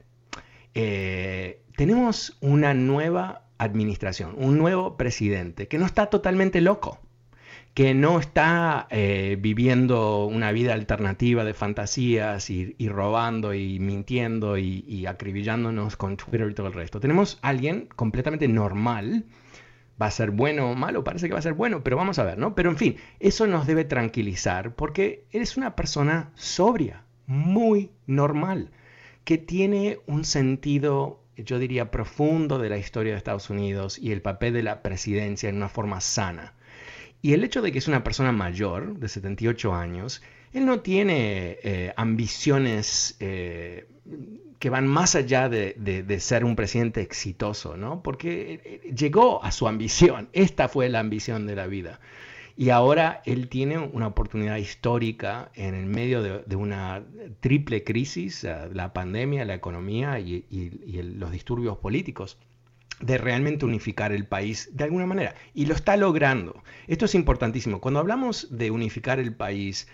eh, 0.73 1.65
tenemos 1.75 2.37
una 2.39 2.73
nueva 2.73 3.49
administración, 3.57 4.35
un 4.37 4.57
nuevo 4.57 4.95
presidente 4.95 5.67
que 5.67 5.77
no 5.77 5.85
está 5.85 6.05
totalmente 6.05 6.61
loco 6.61 7.01
que 7.77 7.93
no 7.93 8.19
está 8.19 8.87
eh, 8.89 9.37
viviendo 9.39 10.25
una 10.25 10.51
vida 10.51 10.73
alternativa 10.73 11.43
de 11.43 11.53
fantasías 11.53 12.49
y, 12.49 12.73
robando 12.89 13.53
y 13.53 13.77
mintiendo 13.77 14.57
y, 14.57 15.05
acribillándonos 15.05 15.95
con 15.95 16.17
Twitter 16.17 16.49
y 16.49 16.55
todo 16.55 16.65
el 16.65 16.73
resto. 16.73 16.99
Tenemos 16.99 17.37
a 17.43 17.49
alguien 17.49 17.87
completamente 17.95 18.47
normal. 18.47 19.25
Va 20.01 20.07
a 20.07 20.11
ser 20.11 20.31
bueno 20.31 20.71
o 20.71 20.73
malo, 20.75 21.03
parece 21.03 21.27
que 21.27 21.33
va 21.33 21.39
a 21.39 21.43
ser 21.43 21.53
bueno, 21.53 21.83
pero 21.83 21.97
vamos 21.97 22.17
a 22.17 22.23
ver, 22.23 22.39
¿no? 22.39 22.55
Pero 22.55 22.71
en 22.71 22.77
fin, 22.77 22.95
eso 23.19 23.45
nos 23.45 23.67
debe 23.67 23.85
tranquilizar 23.85 24.73
porque 24.73 25.25
eres 25.29 25.55
una 25.55 25.75
persona 25.75 26.31
sobria, 26.33 27.03
muy 27.27 27.91
normal, 28.07 28.71
que 29.23 29.37
tiene 29.37 29.99
un 30.07 30.25
sentido 30.25 31.21
yo 31.35 31.59
diría, 31.59 31.91
profundo 31.91 32.57
de 32.57 32.69
la 32.69 32.79
historia 32.79 33.11
de 33.11 33.19
Estados 33.19 33.51
Unidos 33.51 33.99
y 33.99 34.13
el 34.13 34.23
papel 34.23 34.53
de 34.53 34.63
la 34.63 34.81
presidencia 34.81 35.49
en 35.49 35.57
una 35.57 35.69
forma 35.69 36.01
sana. 36.01 36.55
Y 37.21 37.33
el 37.33 37.43
hecho 37.43 37.61
de 37.61 37.71
que 37.71 37.79
es 37.79 37.87
una 37.87 38.03
persona 38.03 38.31
mayor, 38.31 38.97
de 38.99 39.07
78 39.07 39.73
años, 39.73 40.21
él 40.53 40.65
no 40.65 40.79
tiene 40.81 41.57
eh, 41.63 41.93
ambiciones 41.97 43.17
eh, 43.19 43.87
que 44.59 44.69
van 44.69 44.87
más 44.87 45.15
allá 45.15 45.49
de, 45.49 46.17
ser 46.19 46.45
un 46.45 46.55
presidente 46.55 47.01
exitoso, 47.01 47.77
¿no? 47.77 48.01
Porque 48.01 48.61
eh, 48.63 48.93
llegó 48.93 49.43
a 49.43 49.51
su 49.51 49.67
ambición, 49.67 50.29
esta 50.33 50.67
fue 50.67 50.89
la 50.89 50.99
ambición 50.99 51.47
de 51.47 51.55
la 51.55 51.67
vida. 51.67 51.99
Y 52.55 52.71
ahora 52.71 53.21
él 53.25 53.49
tiene 53.49 53.77
una 53.77 54.07
oportunidad 54.07 54.57
histórica 54.57 55.51
en 55.53 55.75
el 55.75 55.85
medio 55.85 56.23
de, 56.23 56.55
una 56.55 57.03
triple 57.39 57.83
crisis, 57.83 58.47
la 58.73 58.93
pandemia, 58.93 59.45
la 59.45 59.53
economía 59.53 60.19
y, 60.19 60.43
los 61.19 61.31
disturbios 61.31 61.77
políticos 61.77 62.39
de 62.99 63.17
realmente 63.17 63.65
unificar 63.65 64.11
el 64.11 64.25
país 64.25 64.69
de 64.73 64.83
alguna 64.83 65.05
manera. 65.05 65.35
Y 65.53 65.65
lo 65.65 65.75
está 65.75 65.97
logrando. 65.97 66.63
Esto 66.87 67.05
es 67.05 67.15
importantísimo. 67.15 67.79
Cuando 67.79 67.99
hablamos 67.99 68.47
de 68.49 68.71
unificar 68.71 69.19
el 69.19 69.35
país, 69.35 69.87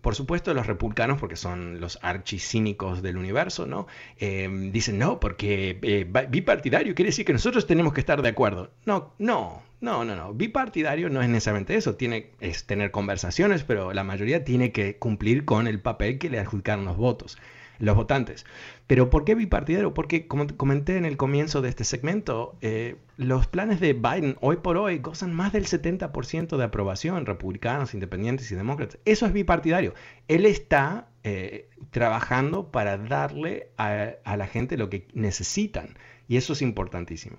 por 0.00 0.14
supuesto 0.14 0.54
los 0.54 0.66
republicanos, 0.66 1.18
porque 1.20 1.36
son 1.36 1.80
los 1.80 1.98
archicínicos 2.02 3.02
del 3.02 3.18
universo, 3.18 3.66
¿no? 3.66 3.86
Em, 4.18 4.72
dicen, 4.72 4.98
no, 4.98 5.20
porque 5.20 5.78
eh, 5.82 6.26
bipartidario 6.28 6.94
quiere 6.94 7.10
decir 7.10 7.24
que 7.24 7.32
nosotros 7.32 7.66
tenemos 7.66 7.92
que 7.92 8.00
estar 8.00 8.22
de 8.22 8.30
acuerdo. 8.30 8.70
No, 8.86 9.12
no, 9.18 9.62
no, 9.80 10.04
no, 10.04 10.16
no. 10.16 10.32
Bipartidario 10.32 11.10
no 11.10 11.20
es 11.22 11.28
necesariamente 11.28 11.76
eso. 11.76 11.94
Tiene, 11.94 12.30
es 12.40 12.64
tener 12.64 12.90
conversaciones, 12.90 13.64
pero 13.64 13.92
la 13.92 14.02
mayoría 14.02 14.44
tiene 14.44 14.72
que 14.72 14.96
cumplir 14.96 15.44
con 15.44 15.66
el 15.66 15.78
papel 15.78 16.18
que 16.18 16.30
le 16.30 16.40
adjudicaron 16.40 16.86
los 16.86 16.96
votos 16.96 17.38
los 17.78 17.96
votantes. 17.96 18.46
Pero 18.86 19.10
¿por 19.10 19.24
qué 19.24 19.34
bipartidario? 19.34 19.94
Porque, 19.94 20.26
como 20.26 20.46
comenté 20.56 20.96
en 20.96 21.04
el 21.04 21.16
comienzo 21.16 21.62
de 21.62 21.68
este 21.68 21.84
segmento, 21.84 22.56
eh, 22.60 22.96
los 23.16 23.46
planes 23.46 23.80
de 23.80 23.94
Biden 23.94 24.36
hoy 24.40 24.56
por 24.56 24.76
hoy 24.76 24.98
gozan 24.98 25.32
más 25.32 25.52
del 25.52 25.66
70% 25.66 26.56
de 26.56 26.64
aprobación, 26.64 27.26
republicanos, 27.26 27.94
independientes 27.94 28.50
y 28.52 28.54
demócratas. 28.54 28.98
Eso 29.04 29.26
es 29.26 29.32
bipartidario. 29.32 29.94
Él 30.28 30.46
está 30.46 31.08
eh, 31.22 31.70
trabajando 31.90 32.70
para 32.70 32.98
darle 32.98 33.68
a, 33.78 34.16
la 34.36 34.46
gente 34.46 34.76
lo 34.76 34.90
que 34.90 35.08
necesitan. 35.14 35.96
Y 36.28 36.36
eso 36.36 36.52
es 36.52 36.62
importantísimo. 36.62 37.36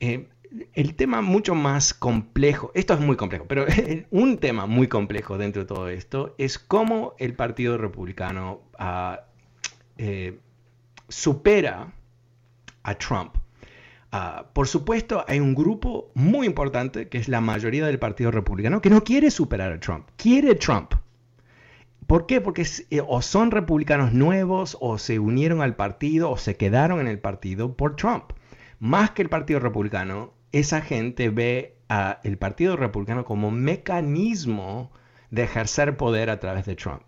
Eh, 0.00 0.28
el 0.74 0.94
tema 0.96 1.22
mucho 1.22 1.54
más 1.54 1.94
complejo, 1.94 2.72
esto 2.74 2.94
es 2.94 3.00
muy 3.00 3.16
complejo, 3.16 3.46
pero 3.46 3.66
un 4.10 4.38
tema 4.38 4.66
muy 4.66 4.88
complejo 4.88 5.38
dentro 5.38 5.62
de 5.62 5.66
todo 5.66 5.88
esto 5.88 6.34
es 6.38 6.58
cómo 6.58 7.14
el 7.18 7.34
Partido 7.34 7.78
Republicano 7.78 8.60
ha 8.78 9.26
eh, 10.02 10.38
supera 11.08 11.92
a 12.82 12.94
Trump. 12.94 13.36
Ah, 14.12 14.46
por 14.54 14.66
supuesto, 14.66 15.24
hay 15.28 15.40
un 15.40 15.54
grupo 15.54 16.10
muy 16.14 16.46
importante, 16.46 17.08
que 17.08 17.18
es 17.18 17.28
la 17.28 17.42
mayoría 17.42 17.86
del 17.86 17.98
Partido 17.98 18.30
Republicano, 18.30 18.80
que 18.80 18.88
no 18.88 19.04
quiere 19.04 19.30
superar 19.30 19.72
a 19.72 19.78
Trump, 19.78 20.08
quiere 20.16 20.54
Trump. 20.54 20.94
¿Por 22.06 22.24
qué? 22.24 22.40
Porque 22.40 22.66
eh, 22.88 23.02
o 23.06 23.20
son 23.20 23.50
republicanos 23.50 24.14
nuevos, 24.14 24.78
o 24.80 24.96
se 24.96 25.18
unieron 25.18 25.60
al 25.60 25.76
partido, 25.76 26.30
o 26.30 26.38
se 26.38 26.56
quedaron 26.56 27.00
en 27.00 27.06
el 27.06 27.18
partido 27.18 27.76
por 27.76 27.94
Trump. 27.96 28.32
Más 28.78 29.10
que 29.10 29.20
el 29.20 29.28
Partido 29.28 29.60
Republicano, 29.60 30.32
esa 30.50 30.80
gente 30.80 31.28
ve 31.28 31.76
al 31.88 32.38
Partido 32.38 32.76
Republicano 32.76 33.26
como 33.26 33.50
mecanismo 33.50 34.92
de 35.30 35.42
ejercer 35.42 35.98
poder 35.98 36.30
a 36.30 36.40
través 36.40 36.64
de 36.64 36.74
Trump. 36.74 37.02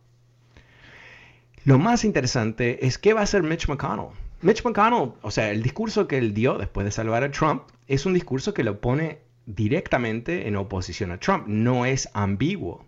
Lo 1.64 1.78
más 1.78 2.04
interesante 2.04 2.84
es 2.84 2.98
qué 2.98 3.12
va 3.12 3.20
a 3.20 3.22
hacer 3.22 3.44
Mitch 3.44 3.68
McConnell. 3.68 4.08
Mitch 4.40 4.64
McConnell, 4.64 5.12
o 5.22 5.30
sea, 5.30 5.52
el 5.52 5.62
discurso 5.62 6.08
que 6.08 6.18
él 6.18 6.34
dio 6.34 6.58
después 6.58 6.84
de 6.84 6.90
salvar 6.90 7.22
a 7.22 7.30
Trump 7.30 7.62
es 7.86 8.04
un 8.04 8.14
discurso 8.14 8.52
que 8.52 8.64
lo 8.64 8.80
pone 8.80 9.20
directamente 9.46 10.48
en 10.48 10.56
oposición 10.56 11.12
a 11.12 11.20
Trump. 11.20 11.46
No 11.46 11.86
es 11.86 12.08
ambiguo. 12.14 12.84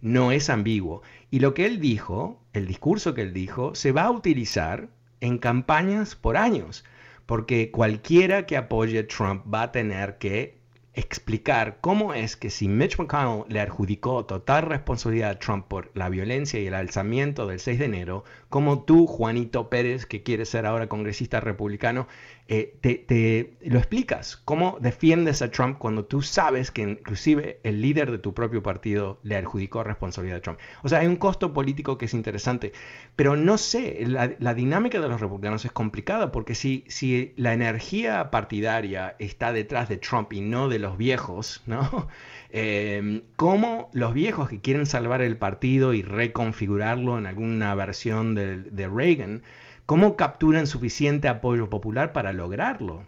No 0.00 0.32
es 0.32 0.50
ambiguo. 0.50 1.02
Y 1.30 1.38
lo 1.38 1.54
que 1.54 1.66
él 1.66 1.78
dijo, 1.78 2.42
el 2.52 2.66
discurso 2.66 3.14
que 3.14 3.22
él 3.22 3.32
dijo, 3.32 3.76
se 3.76 3.92
va 3.92 4.02
a 4.02 4.10
utilizar 4.10 4.88
en 5.20 5.38
campañas 5.38 6.16
por 6.16 6.36
años. 6.36 6.84
Porque 7.26 7.70
cualquiera 7.70 8.44
que 8.44 8.56
apoye 8.56 8.98
a 8.98 9.06
Trump 9.06 9.44
va 9.54 9.62
a 9.62 9.72
tener 9.72 10.18
que 10.18 10.58
explicar 10.94 11.78
cómo 11.80 12.14
es 12.14 12.36
que 12.36 12.50
si 12.50 12.68
Mitch 12.68 12.98
McConnell 12.98 13.44
le 13.48 13.60
adjudicó 13.60 14.24
total 14.26 14.62
responsabilidad 14.62 15.30
a 15.30 15.38
Trump 15.38 15.66
por 15.68 15.90
la 15.94 16.08
violencia 16.08 16.58
y 16.58 16.66
el 16.66 16.74
alzamiento 16.74 17.46
del 17.46 17.60
6 17.60 17.78
de 17.78 17.84
enero, 17.84 18.24
como 18.48 18.82
tú, 18.82 19.06
Juanito 19.06 19.70
Pérez, 19.70 20.04
que 20.06 20.22
quieres 20.22 20.48
ser 20.48 20.66
ahora 20.66 20.88
congresista 20.88 21.38
republicano, 21.40 22.08
eh, 22.52 22.76
te, 22.80 23.54
lo 23.62 23.78
explicas. 23.78 24.36
¿Cómo 24.36 24.78
defiendes 24.80 25.40
a 25.40 25.52
Trump 25.52 25.78
cuando 25.78 26.04
tú 26.04 26.20
sabes 26.20 26.72
que 26.72 26.82
inclusive 26.82 27.60
el 27.62 27.80
líder 27.80 28.10
de 28.10 28.18
tu 28.18 28.34
propio 28.34 28.60
partido 28.60 29.20
le 29.22 29.36
adjudicó 29.36 29.84
responsabilidad 29.84 30.38
a 30.38 30.42
Trump? 30.42 30.58
O 30.82 30.88
sea, 30.88 30.98
hay 30.98 31.06
un 31.06 31.14
costo 31.14 31.54
político 31.54 31.96
que 31.96 32.06
es 32.06 32.14
interesante, 32.14 32.72
pero 33.14 33.36
no 33.36 33.56
sé, 33.56 34.04
la, 34.04 34.54
dinámica 34.54 34.98
de 34.98 35.08
los 35.08 35.20
republicanos 35.20 35.64
es 35.64 35.70
complicada 35.70 36.32
porque 36.32 36.56
si, 36.56 36.84
si 36.88 37.32
la 37.36 37.54
energía 37.54 38.32
partidaria 38.32 39.14
está 39.20 39.52
detrás 39.52 39.88
de 39.88 39.98
Trump 39.98 40.32
y 40.32 40.40
no 40.40 40.68
de 40.68 40.80
los 40.80 40.89
viejos, 40.96 41.62
¿no? 41.66 42.08
Eh, 42.52 43.22
¿Cómo 43.36 43.90
los 43.92 44.12
viejos 44.12 44.48
que 44.48 44.60
quieren 44.60 44.84
salvar 44.84 45.22
el 45.22 45.36
partido 45.36 45.94
y 45.94 46.02
reconfigurarlo 46.02 47.16
en 47.16 47.26
alguna 47.26 47.72
versión 47.76 48.34
de, 48.34 48.56
de 48.56 48.88
Reagan, 48.88 49.44
¿Cómo 49.90 50.14
capturan 50.14 50.68
suficiente 50.68 51.26
apoyo 51.26 51.68
popular 51.68 52.12
para 52.12 52.32
lograrlo? 52.32 53.02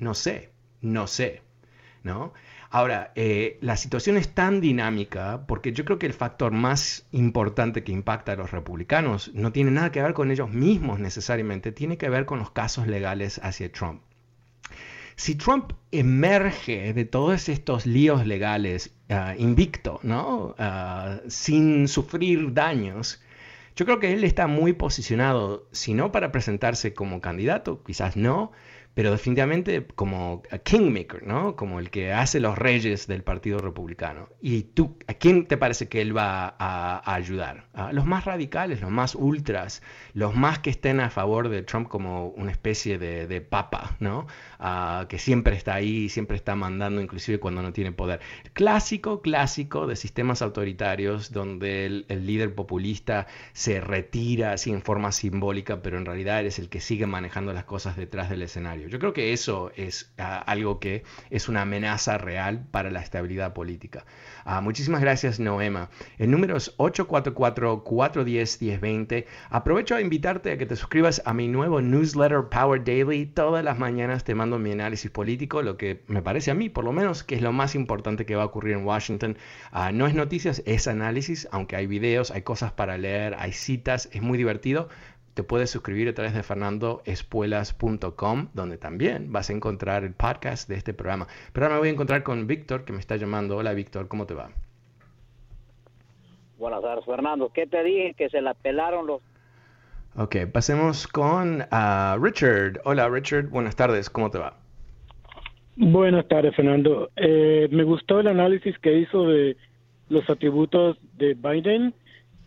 No 0.00 0.12
sé, 0.12 0.50
no 0.80 1.06
sé, 1.06 1.40
¿no? 2.02 2.32
Ahora, 2.68 3.12
eh, 3.14 3.58
la 3.60 3.76
situación 3.76 4.16
es 4.16 4.34
tan 4.34 4.60
dinámica 4.60 5.46
porque 5.46 5.70
yo 5.70 5.84
creo 5.84 6.00
que 6.00 6.06
el 6.06 6.14
factor 6.14 6.50
más 6.50 7.06
importante 7.12 7.84
que 7.84 7.92
impacta 7.92 8.32
a 8.32 8.36
los 8.36 8.50
republicanos 8.50 9.30
no 9.34 9.52
tiene 9.52 9.70
nada 9.70 9.92
que 9.92 10.02
ver 10.02 10.14
con 10.14 10.32
ellos 10.32 10.50
mismos 10.50 10.98
necesariamente, 10.98 11.70
tiene 11.70 11.96
que 11.96 12.08
ver 12.08 12.26
con 12.26 12.40
los 12.40 12.50
casos 12.50 12.88
legales 12.88 13.38
hacia 13.44 13.70
Trump. 13.70 14.02
Si 15.16 15.34
Trump 15.34 15.72
emerge 15.92 16.92
de 16.92 17.04
todos 17.06 17.48
estos 17.48 17.86
líos 17.86 18.26
legales 18.26 18.94
ah, 19.08 19.34
invicto, 19.38 19.98
¿no? 20.02 20.54
Ah, 20.58 21.20
sin 21.28 21.88
sufrir 21.88 22.52
daños, 22.52 23.22
yo 23.76 23.86
creo 23.86 23.98
que 23.98 24.12
él 24.12 24.24
está 24.24 24.46
muy 24.46 24.72
posicionado, 24.74 25.68
si 25.72 25.94
no 25.94 26.12
para 26.12 26.32
presentarse 26.32 26.94
como 26.94 27.20
candidato, 27.20 27.82
quizás 27.82 28.16
no, 28.16 28.52
pero 28.96 29.10
definitivamente 29.10 29.86
como 29.94 30.42
kingmaker, 30.64 31.22
¿no? 31.22 31.54
Como 31.54 31.80
el 31.80 31.90
que 31.90 32.14
hace 32.14 32.40
los 32.40 32.56
reyes 32.56 33.06
del 33.06 33.22
Partido 33.22 33.58
Republicano. 33.58 34.30
¿Y 34.40 34.62
tú, 34.62 34.96
a 35.06 35.12
quién 35.12 35.44
te 35.44 35.58
parece 35.58 35.86
que 35.86 36.00
él 36.00 36.16
va 36.16 36.56
a, 36.58 37.14
ayudar? 37.14 37.66
¿A 37.74 37.92
los 37.92 38.06
más 38.06 38.24
radicales, 38.24 38.80
los 38.80 38.90
más 38.90 39.14
ultras, 39.14 39.82
los 40.14 40.34
más 40.34 40.60
que 40.60 40.70
estén 40.70 41.00
a 41.00 41.10
favor 41.10 41.50
de 41.50 41.62
Trump 41.62 41.88
como 41.88 42.28
una 42.28 42.50
especie 42.50 42.96
de, 42.96 43.40
papa, 43.42 43.96
¿no? 44.00 44.28
que 45.10 45.18
siempre 45.18 45.56
está 45.56 45.74
ahí, 45.74 46.08
siempre 46.08 46.38
está 46.38 46.56
mandando, 46.56 47.02
inclusive 47.02 47.38
cuando 47.38 47.60
no 47.60 47.74
tiene 47.74 47.92
poder. 47.92 48.20
Clásico, 48.54 49.20
clásico 49.20 49.86
de 49.86 49.96
sistemas 49.96 50.40
autoritarios 50.40 51.32
donde 51.32 51.84
el, 51.84 52.06
líder 52.26 52.54
populista 52.54 53.26
se 53.52 53.78
retira 53.78 54.52
así 54.52 54.70
en 54.70 54.80
forma 54.80 55.12
simbólica, 55.12 55.82
pero 55.82 55.98
en 55.98 56.06
realidad 56.06 56.46
es 56.46 56.58
el 56.58 56.70
que 56.70 56.80
sigue 56.80 57.06
manejando 57.06 57.52
las 57.52 57.64
cosas 57.64 57.94
detrás 57.98 58.30
del 58.30 58.40
escenario. 58.40 58.85
Yo 58.88 58.98
creo 58.98 59.12
que 59.12 59.32
eso 59.32 59.70
es 59.76 60.12
ah, 60.18 60.38
algo 60.38 60.80
que 60.80 61.04
es 61.30 61.48
una 61.48 61.62
amenaza 61.62 62.18
real 62.18 62.66
para 62.70 62.90
la 62.90 63.00
estabilidad 63.00 63.52
política. 63.52 64.04
Ah, 64.44 64.60
muchísimas 64.60 65.00
gracias, 65.00 65.40
Noema. 65.40 65.90
El 66.18 66.30
número 66.30 66.56
es 66.56 66.76
844-410-1020. 66.78 69.26
Aprovecho 69.50 69.94
a 69.94 70.00
invitarte 70.00 70.52
a 70.52 70.58
que 70.58 70.66
te 70.66 70.76
suscribas 70.76 71.22
a 71.24 71.34
mi 71.34 71.48
nuevo 71.48 71.80
newsletter 71.80 72.48
Power 72.48 72.84
Daily. 72.84 73.26
Todas 73.26 73.64
las 73.64 73.78
mañanas 73.78 74.24
te 74.24 74.34
mando 74.34 74.58
mi 74.58 74.72
análisis 74.72 75.10
político, 75.10 75.62
lo 75.62 75.76
que 75.76 76.02
me 76.06 76.22
parece 76.22 76.50
a 76.50 76.54
mí, 76.54 76.68
por 76.68 76.84
lo 76.84 76.92
menos, 76.92 77.24
que 77.24 77.34
es 77.34 77.42
lo 77.42 77.52
más 77.52 77.74
importante 77.74 78.26
que 78.26 78.36
va 78.36 78.44
a 78.44 78.46
ocurrir 78.46 78.76
en 78.76 78.84
Washington. 78.84 79.36
Ah, 79.72 79.92
no 79.92 80.06
es 80.06 80.14
noticias, 80.14 80.62
es 80.66 80.88
análisis, 80.88 81.48
aunque 81.50 81.76
hay 81.76 81.86
videos, 81.86 82.30
hay 82.30 82.42
cosas 82.42 82.72
para 82.72 82.98
leer, 82.98 83.34
hay 83.38 83.52
citas, 83.52 84.08
es 84.12 84.22
muy 84.22 84.38
divertido 84.38 84.88
te 85.36 85.44
puedes 85.44 85.68
suscribir 85.68 86.08
a 86.08 86.14
través 86.14 86.32
de 86.32 86.42
fernandoespuelas.com, 86.42 88.48
donde 88.54 88.78
también 88.78 89.30
vas 89.30 89.50
a 89.50 89.52
encontrar 89.52 90.02
el 90.02 90.14
podcast 90.14 90.66
de 90.66 90.76
este 90.76 90.94
programa. 90.94 91.26
Pero 91.52 91.66
ahora 91.66 91.74
me 91.74 91.80
voy 91.80 91.88
a 91.90 91.92
encontrar 91.92 92.22
con 92.22 92.46
Víctor, 92.46 92.86
que 92.86 92.94
me 92.94 93.00
está 93.00 93.16
llamando. 93.16 93.58
Hola, 93.58 93.74
Víctor, 93.74 94.08
¿cómo 94.08 94.24
te 94.24 94.32
va? 94.32 94.48
Buenas 96.56 96.80
tardes, 96.80 97.04
Fernando. 97.04 97.50
¿Qué 97.52 97.66
te 97.66 97.84
dije? 97.84 98.14
Que 98.16 98.30
se 98.30 98.40
la 98.40 98.54
pelaron 98.54 99.06
los... 99.06 99.20
Ok, 100.16 100.36
pasemos 100.50 101.06
con 101.06 101.60
uh, 101.60 102.16
Richard. 102.18 102.80
Hola, 102.84 103.06
Richard. 103.10 103.50
Buenas 103.50 103.76
tardes, 103.76 104.08
¿cómo 104.08 104.30
te 104.30 104.38
va? 104.38 104.56
Buenas 105.76 106.26
tardes, 106.28 106.56
Fernando. 106.56 107.10
Eh, 107.16 107.68
me 107.70 107.84
gustó 107.84 108.20
el 108.20 108.28
análisis 108.28 108.78
que 108.78 109.00
hizo 109.00 109.28
de 109.28 109.58
los 110.08 110.30
atributos 110.30 110.96
de 111.18 111.34
Biden 111.34 111.92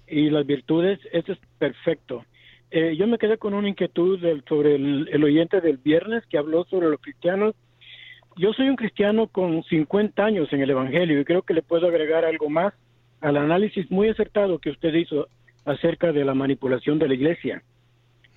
y 0.08 0.32
las 0.32 0.48
virtudes. 0.48 1.00
Eso 1.12 1.34
es 1.34 1.40
perfecto. 1.60 2.26
Eh, 2.72 2.96
yo 2.96 3.08
me 3.08 3.18
quedé 3.18 3.38
con 3.38 3.54
una 3.54 3.70
inquietud 3.70 4.20
sobre 4.48 4.76
el, 4.76 5.24
oyente 5.24 5.60
del 5.62 5.78
viernes 5.78 6.26
que 6.28 6.38
habló 6.38 6.66
sobre 6.66 6.90
los 6.90 7.02
cristianos. 7.02 7.56
Yo 8.38 8.54
soy 8.54 8.70
un 8.70 8.76
cristiano 8.76 9.28
con 9.28 9.64
50 9.64 10.24
años 10.24 10.54
en 10.54 10.62
el 10.62 10.70
Evangelio 10.70 11.20
y 11.20 11.26
creo 11.26 11.42
que 11.42 11.54
le 11.54 11.64
puedo 11.64 11.88
agregar 11.88 12.26
algo 12.26 12.50
más 12.50 12.74
al 13.22 13.38
análisis 13.38 13.90
muy 13.92 14.10
acertado 14.10 14.60
que 14.60 14.70
usted 14.70 14.94
hizo 14.94 15.28
acerca 15.66 16.12
de 16.12 16.24
la 16.24 16.34
manipulación 16.34 17.00
de 17.00 17.08
la 17.08 17.14
iglesia. 17.16 17.64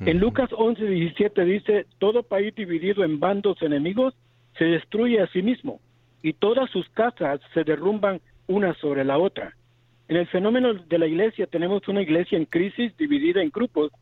En 0.00 0.18
Lucas 0.18 0.50
11, 0.52 0.84
17 0.84 1.44
dice, 1.44 1.86
todo 1.98 2.24
país 2.24 2.52
dividido 2.56 3.04
en 3.04 3.20
bandos 3.20 3.62
enemigos 3.62 4.14
se 4.58 4.64
destruye 4.64 5.20
a 5.20 5.28
sí 5.28 5.42
mismo 5.42 5.80
y 6.22 6.32
todas 6.32 6.68
sus 6.70 6.88
casas 6.88 7.40
se 7.54 7.62
derrumban 7.62 8.20
una 8.48 8.74
sobre 8.74 9.04
la 9.04 9.18
otra. 9.18 9.54
En 10.08 10.16
el 10.16 10.26
fenómeno 10.26 10.74
de 10.74 10.98
la 10.98 11.06
iglesia 11.06 11.46
tenemos 11.46 11.86
una 11.86 12.02
iglesia 12.02 12.36
en 12.36 12.46
crisis 12.46 12.96
dividida 12.96 13.42
en 13.42 13.50
grupos 13.50 13.92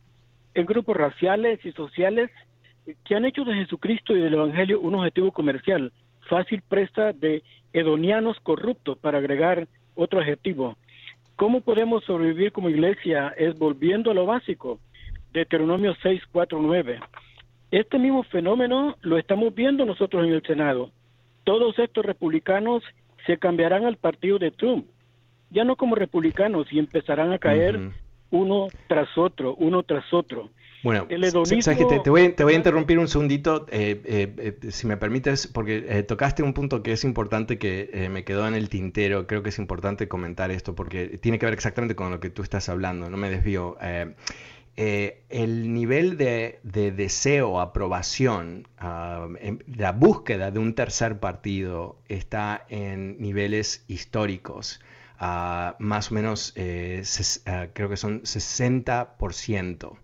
en 0.54 0.66
grupos 0.66 0.96
raciales 0.96 1.64
y 1.64 1.72
sociales 1.72 2.30
que 3.04 3.14
han 3.14 3.24
hecho 3.24 3.44
de 3.44 3.54
Jesucristo 3.54 4.16
y 4.16 4.20
del 4.20 4.34
Evangelio 4.34 4.80
un 4.80 4.94
objetivo 4.94 5.32
comercial, 5.32 5.92
fácil 6.28 6.62
presta 6.68 7.12
de 7.12 7.42
hedonianos 7.72 8.38
corruptos, 8.40 8.98
para 8.98 9.18
agregar 9.18 9.68
otro 9.94 10.20
adjetivo. 10.20 10.76
¿Cómo 11.36 11.60
podemos 11.60 12.04
sobrevivir 12.04 12.52
como 12.52 12.68
iglesia? 12.68 13.28
Es 13.36 13.58
volviendo 13.58 14.10
a 14.10 14.14
lo 14.14 14.26
básico, 14.26 14.78
Deuteronomio 15.32 15.94
6, 16.02 16.22
4, 16.32 16.58
9. 16.60 17.00
Este 17.70 17.98
mismo 17.98 18.24
fenómeno 18.24 18.96
lo 19.02 19.16
estamos 19.16 19.54
viendo 19.54 19.84
nosotros 19.84 20.26
en 20.26 20.32
el 20.32 20.42
Senado. 20.42 20.90
Todos 21.44 21.78
estos 21.78 22.04
republicanos 22.04 22.82
se 23.26 23.38
cambiarán 23.38 23.84
al 23.84 23.96
partido 23.96 24.38
de 24.38 24.50
Trump, 24.50 24.86
ya 25.50 25.64
no 25.64 25.76
como 25.76 25.94
republicanos, 25.94 26.72
y 26.72 26.78
empezarán 26.78 27.32
a 27.32 27.38
caer 27.38 27.92
uno 28.30 28.68
tras 28.86 29.08
otro, 29.16 29.54
uno 29.56 29.82
tras 29.82 30.12
otro. 30.12 30.50
Bueno, 30.82 31.06
sabes 31.44 31.66
que 31.76 31.84
te, 31.84 32.10
voy, 32.10 32.22
a 32.22 32.52
interrumpir 32.52 32.98
un 32.98 33.06
segundito, 33.06 33.66
eh, 33.70 34.00
eh, 34.04 34.56
eh, 34.62 34.70
si 34.70 34.86
me 34.86 34.96
permites, 34.96 35.46
porque 35.46 36.02
tocaste 36.08 36.42
un 36.42 36.54
punto 36.54 36.82
que 36.82 36.92
es 36.92 37.04
importante 37.04 37.58
que 37.58 38.08
me 38.10 38.24
quedó 38.24 38.48
en 38.48 38.54
el 38.54 38.70
tintero. 38.70 39.26
Creo 39.26 39.42
que 39.42 39.50
es 39.50 39.58
importante 39.58 40.08
comentar 40.08 40.50
esto 40.50 40.74
porque 40.74 41.18
tiene 41.18 41.38
que 41.38 41.46
ver 41.46 41.54
exactamente 41.54 41.94
con 41.94 42.10
lo 42.10 42.20
que 42.20 42.30
tú 42.30 42.42
estás 42.42 42.68
hablando, 42.70 43.10
no 43.10 43.16
me 43.18 43.28
desvío. 43.28 43.76
el 44.76 45.74
nivel 45.74 46.16
de, 46.16 46.60
deseo, 46.62 47.60
aprobación, 47.60 48.66
ah, 48.78 49.28
la 49.66 49.92
búsqueda 49.92 50.50
de 50.50 50.60
un 50.60 50.74
tercer 50.74 51.20
partido 51.20 51.98
está 52.08 52.64
en 52.70 53.20
niveles 53.20 53.84
históricos 53.86 54.80
más 55.20 56.10
o 56.10 56.14
menos, 56.14 56.52
eh, 56.56 57.02
creo 57.72 57.88
que 57.88 57.96
son 57.96 58.22
60%. 58.22 59.98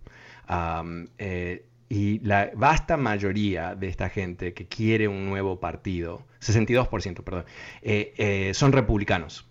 Eh, 1.17 1.65
y 1.89 2.19
la 2.19 2.51
vasta 2.53 2.97
mayoría 2.97 3.75
de 3.75 3.87
esta 3.87 4.09
gente 4.09 4.53
que 4.53 4.67
quiere 4.67 5.07
un 5.07 5.25
nuevo 5.25 5.59
partido, 5.59 6.25
62%, 6.41 7.23
perdón, 7.23 7.45
eh, 7.81 8.51
son 8.53 8.71
republicanos. 8.73 9.47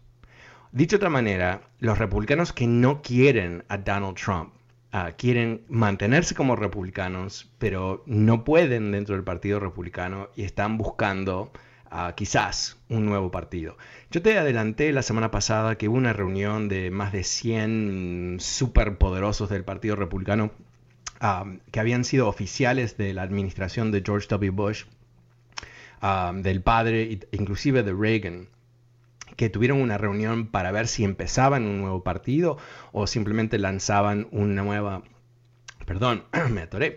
Dicho 0.72 0.96
de 0.96 0.98
otra 0.98 1.10
manera, 1.10 1.62
los 1.78 1.96
republicanos 1.98 2.52
que 2.52 2.66
no 2.66 3.00
quieren 3.00 3.64
a 3.68 3.78
Donald 3.78 4.16
Trump, 4.16 4.52
ah, 4.92 5.12
quieren 5.16 5.62
mantenerse 5.68 6.34
como 6.34 6.54
republicanos, 6.54 7.50
pero 7.58 8.02
no 8.06 8.44
pueden 8.44 8.92
dentro 8.92 9.14
del 9.14 9.24
Partido 9.24 9.58
Republicano 9.58 10.28
y 10.36 10.42
están 10.42 10.76
buscando 10.76 11.50
quizás 12.14 12.78
un 12.88 13.06
nuevo 13.06 13.30
partido. 13.30 13.76
Yo 14.10 14.22
te 14.22 14.38
adelanté 14.38 14.92
la 14.92 15.02
semana 15.02 15.30
pasada 15.30 15.76
que 15.76 15.88
hubo 15.88 15.96
una 15.96 16.12
reunión 16.12 16.68
de 16.68 16.90
más 16.90 17.12
de 17.12 17.24
100 17.24 18.38
superpoderosos 18.40 19.48
del 19.48 19.64
Partido 19.64 19.96
Republicano 19.96 20.52
que 21.70 21.80
habían 21.80 22.04
sido 22.04 22.28
oficiales 22.28 22.96
de 22.96 23.14
la 23.14 23.22
administración 23.22 23.90
de 23.90 24.02
George 24.04 24.28
W. 24.28 24.50
Bush, 24.50 24.84
del 26.34 26.62
padre, 26.62 27.20
inclusive 27.32 27.82
de 27.82 27.92
Reagan, 27.92 28.48
que 29.36 29.48
tuvieron 29.50 29.80
una 29.80 29.98
reunión 29.98 30.46
para 30.46 30.72
ver 30.72 30.88
si 30.88 31.04
empezaban 31.04 31.64
un 31.64 31.78
nuevo 31.80 32.02
partido 32.02 32.58
o 32.92 33.06
simplemente 33.06 33.58
lanzaban 33.58 34.28
una 34.30 34.62
nueva 34.62 35.02
perdón, 35.86 36.24
me 36.50 36.62
atoré, 36.62 36.96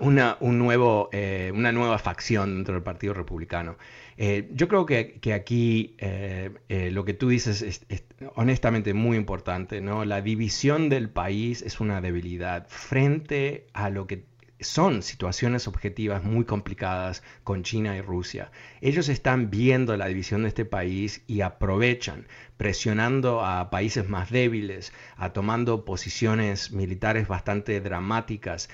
una, 0.00 0.36
un 0.40 0.58
nuevo, 0.58 1.08
eh, 1.12 1.52
una 1.54 1.72
nueva 1.72 1.98
facción 1.98 2.56
dentro 2.56 2.74
del 2.74 2.82
Partido 2.82 3.14
Republicano. 3.14 3.76
Eh, 4.16 4.48
yo 4.52 4.68
creo 4.68 4.86
que, 4.86 5.20
aquí 5.34 5.96
eh, 5.98 6.50
eh, 6.68 6.90
lo 6.90 7.04
que 7.04 7.14
tú 7.14 7.28
dices 7.28 7.62
es, 7.62 7.84
es, 7.88 8.04
honestamente 8.36 8.94
muy 8.94 9.16
importante, 9.16 9.80
¿no? 9.80 10.04
La 10.04 10.20
división 10.22 10.88
del 10.88 11.10
país 11.10 11.62
es 11.62 11.80
una 11.80 12.00
debilidad 12.00 12.66
frente 12.68 13.66
a 13.72 13.90
lo 13.90 14.06
que 14.06 14.24
son 14.64 15.02
situaciones 15.02 15.68
objetivas 15.68 16.24
muy 16.24 16.44
complicadas 16.44 17.22
con 17.44 17.62
China 17.62 17.96
y 17.96 18.00
Rusia. 18.00 18.50
Ellos 18.80 19.08
están 19.08 19.50
viendo 19.50 19.96
la 19.96 20.06
división 20.06 20.42
de 20.42 20.48
este 20.48 20.64
país 20.64 21.22
y 21.26 21.42
aprovechan, 21.42 22.26
presionando 22.56 23.44
a 23.44 23.70
países 23.70 24.08
más 24.08 24.30
débiles, 24.30 24.92
a 25.16 25.32
tomando 25.32 25.84
posiciones 25.84 26.72
militares 26.72 27.28
bastante 27.28 27.80
dramáticas, 27.80 28.68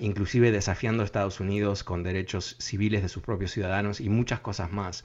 inclusive 0.00 0.50
desafiando 0.50 1.02
a 1.02 1.06
Estados 1.06 1.40
Unidos 1.40 1.84
con 1.84 2.02
derechos 2.02 2.56
civiles 2.58 3.02
de 3.02 3.08
sus 3.08 3.22
propios 3.22 3.52
ciudadanos 3.52 4.00
y 4.00 4.08
muchas 4.08 4.40
cosas 4.40 4.72
más. 4.72 5.04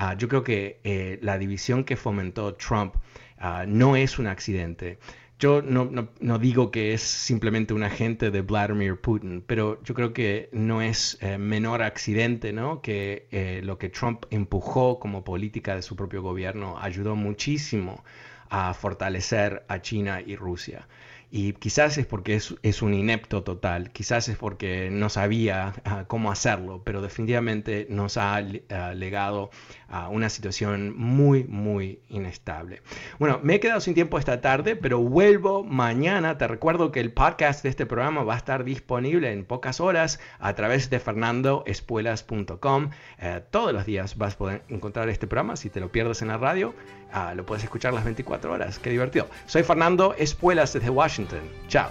Ah, 0.00 0.14
yo 0.14 0.28
creo 0.28 0.44
que 0.44 0.80
eh, 0.84 1.18
la 1.22 1.38
división 1.38 1.82
que 1.82 1.96
fomentó 1.96 2.54
Trump 2.54 2.94
ah, 3.38 3.64
no 3.66 3.96
es 3.96 4.20
un 4.20 4.28
accidente. 4.28 5.00
Yo 5.38 5.62
no, 5.62 6.38
digo 6.38 6.72
que 6.72 6.94
es 6.94 7.02
simplemente 7.02 7.72
un 7.72 7.84
agente 7.84 8.32
de 8.32 8.42
Vladimir 8.42 9.00
Putin, 9.00 9.44
pero 9.46 9.80
yo 9.84 9.94
creo 9.94 10.12
que 10.12 10.48
no 10.50 10.82
es 10.82 11.16
eh, 11.20 11.38
menor 11.38 11.82
accidente 11.82 12.52
¿no? 12.52 12.82
que 12.82 13.28
eh, 13.30 13.60
lo 13.62 13.78
que 13.78 13.88
Trump 13.88 14.24
empujó 14.30 14.98
como 14.98 15.22
política 15.22 15.76
de 15.76 15.82
su 15.82 15.94
propio 15.94 16.22
gobierno 16.22 16.76
ayudó 16.80 17.14
muchísimo 17.14 18.02
a 18.50 18.74
fortalecer 18.74 19.64
a 19.68 19.80
China 19.80 20.20
y 20.20 20.36
Rusia. 20.36 20.86
y 21.30 21.52
quizás 21.52 21.98
es 21.98 22.06
porque 22.06 22.36
es, 22.36 22.82
un 22.82 22.94
inepto 22.94 23.42
total, 23.42 23.90
quizás 23.90 24.28
es 24.28 24.38
porque 24.38 24.88
no 24.90 25.10
sabía 25.10 25.74
ah, 25.84 26.04
cómo 26.06 26.30
hacerlo, 26.32 26.82
pero 26.84 27.02
definitivamente 27.02 27.86
nos 27.90 28.16
ha 28.16 28.36
ah, 28.36 28.94
legado 28.94 29.50
a 29.88 30.08
una 30.08 30.28
situación 30.28 30.94
muy, 30.96 31.44
muy 31.44 32.00
inestable. 32.08 32.82
Bueno, 33.18 33.40
me 33.42 33.56
he 33.56 33.60
quedado 33.60 33.80
sin 33.80 33.94
tiempo 33.94 34.18
esta 34.18 34.40
tarde, 34.40 34.76
pero 34.76 35.00
vuelvo 35.00 35.64
mañana. 35.64 36.38
Te 36.38 36.46
recuerdo 36.46 36.92
que 36.92 37.00
el 37.00 37.12
podcast 37.12 37.62
de 37.62 37.70
este 37.70 37.86
programa 37.86 38.22
va 38.22 38.34
a 38.34 38.38
estar 38.38 38.64
disponible 38.64 39.32
en 39.32 39.44
pocas 39.44 39.80
horas 39.80 40.20
a 40.38 40.54
través 40.54 40.90
de 40.90 40.98
fernandoespuelas.com. 40.98 42.90
Eh, 43.18 43.42
todos 43.50 43.72
los 43.72 43.86
días 43.86 44.16
vas 44.16 44.34
a 44.34 44.38
poder 44.38 44.62
encontrar 44.68 45.08
este 45.08 45.26
programa. 45.26 45.56
Si 45.56 45.70
te 45.70 45.80
lo 45.80 45.90
pierdes 45.90 46.20
en 46.22 46.28
la 46.28 46.36
radio, 46.36 46.74
ah, 47.12 47.34
lo 47.34 47.46
puedes 47.46 47.64
escuchar 47.64 47.94
las 47.94 48.04
24 48.04 48.37
horas. 48.46 48.78
Qué 48.78 48.90
divertido. 48.90 49.26
Soy 49.46 49.62
Fernando 49.62 50.14
Espuelas 50.18 50.72
desde 50.72 50.90
Washington. 50.90 51.50
Chao. 51.68 51.90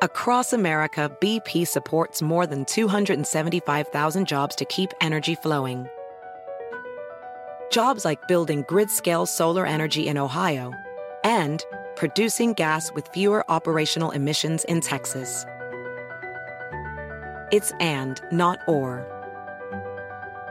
Across 0.00 0.52
America, 0.52 1.10
BP 1.20 1.66
supports 1.66 2.22
more 2.22 2.46
than 2.46 2.64
275,000 2.66 4.28
jobs 4.28 4.54
to 4.54 4.64
keep 4.66 4.90
energy 5.00 5.34
flowing. 5.34 5.88
Jobs 7.72 8.04
like 8.04 8.28
building 8.28 8.64
grid 8.68 8.90
scale 8.90 9.26
solar 9.26 9.66
energy 9.66 10.06
in 10.06 10.16
Ohio 10.16 10.72
and 11.24 11.64
producing 11.96 12.52
gas 12.52 12.92
with 12.92 13.08
fewer 13.08 13.44
operational 13.50 14.12
emissions 14.12 14.62
in 14.64 14.80
Texas. 14.80 15.44
It's 17.50 17.72
and, 17.80 18.20
not 18.30 18.60
or. 18.68 19.17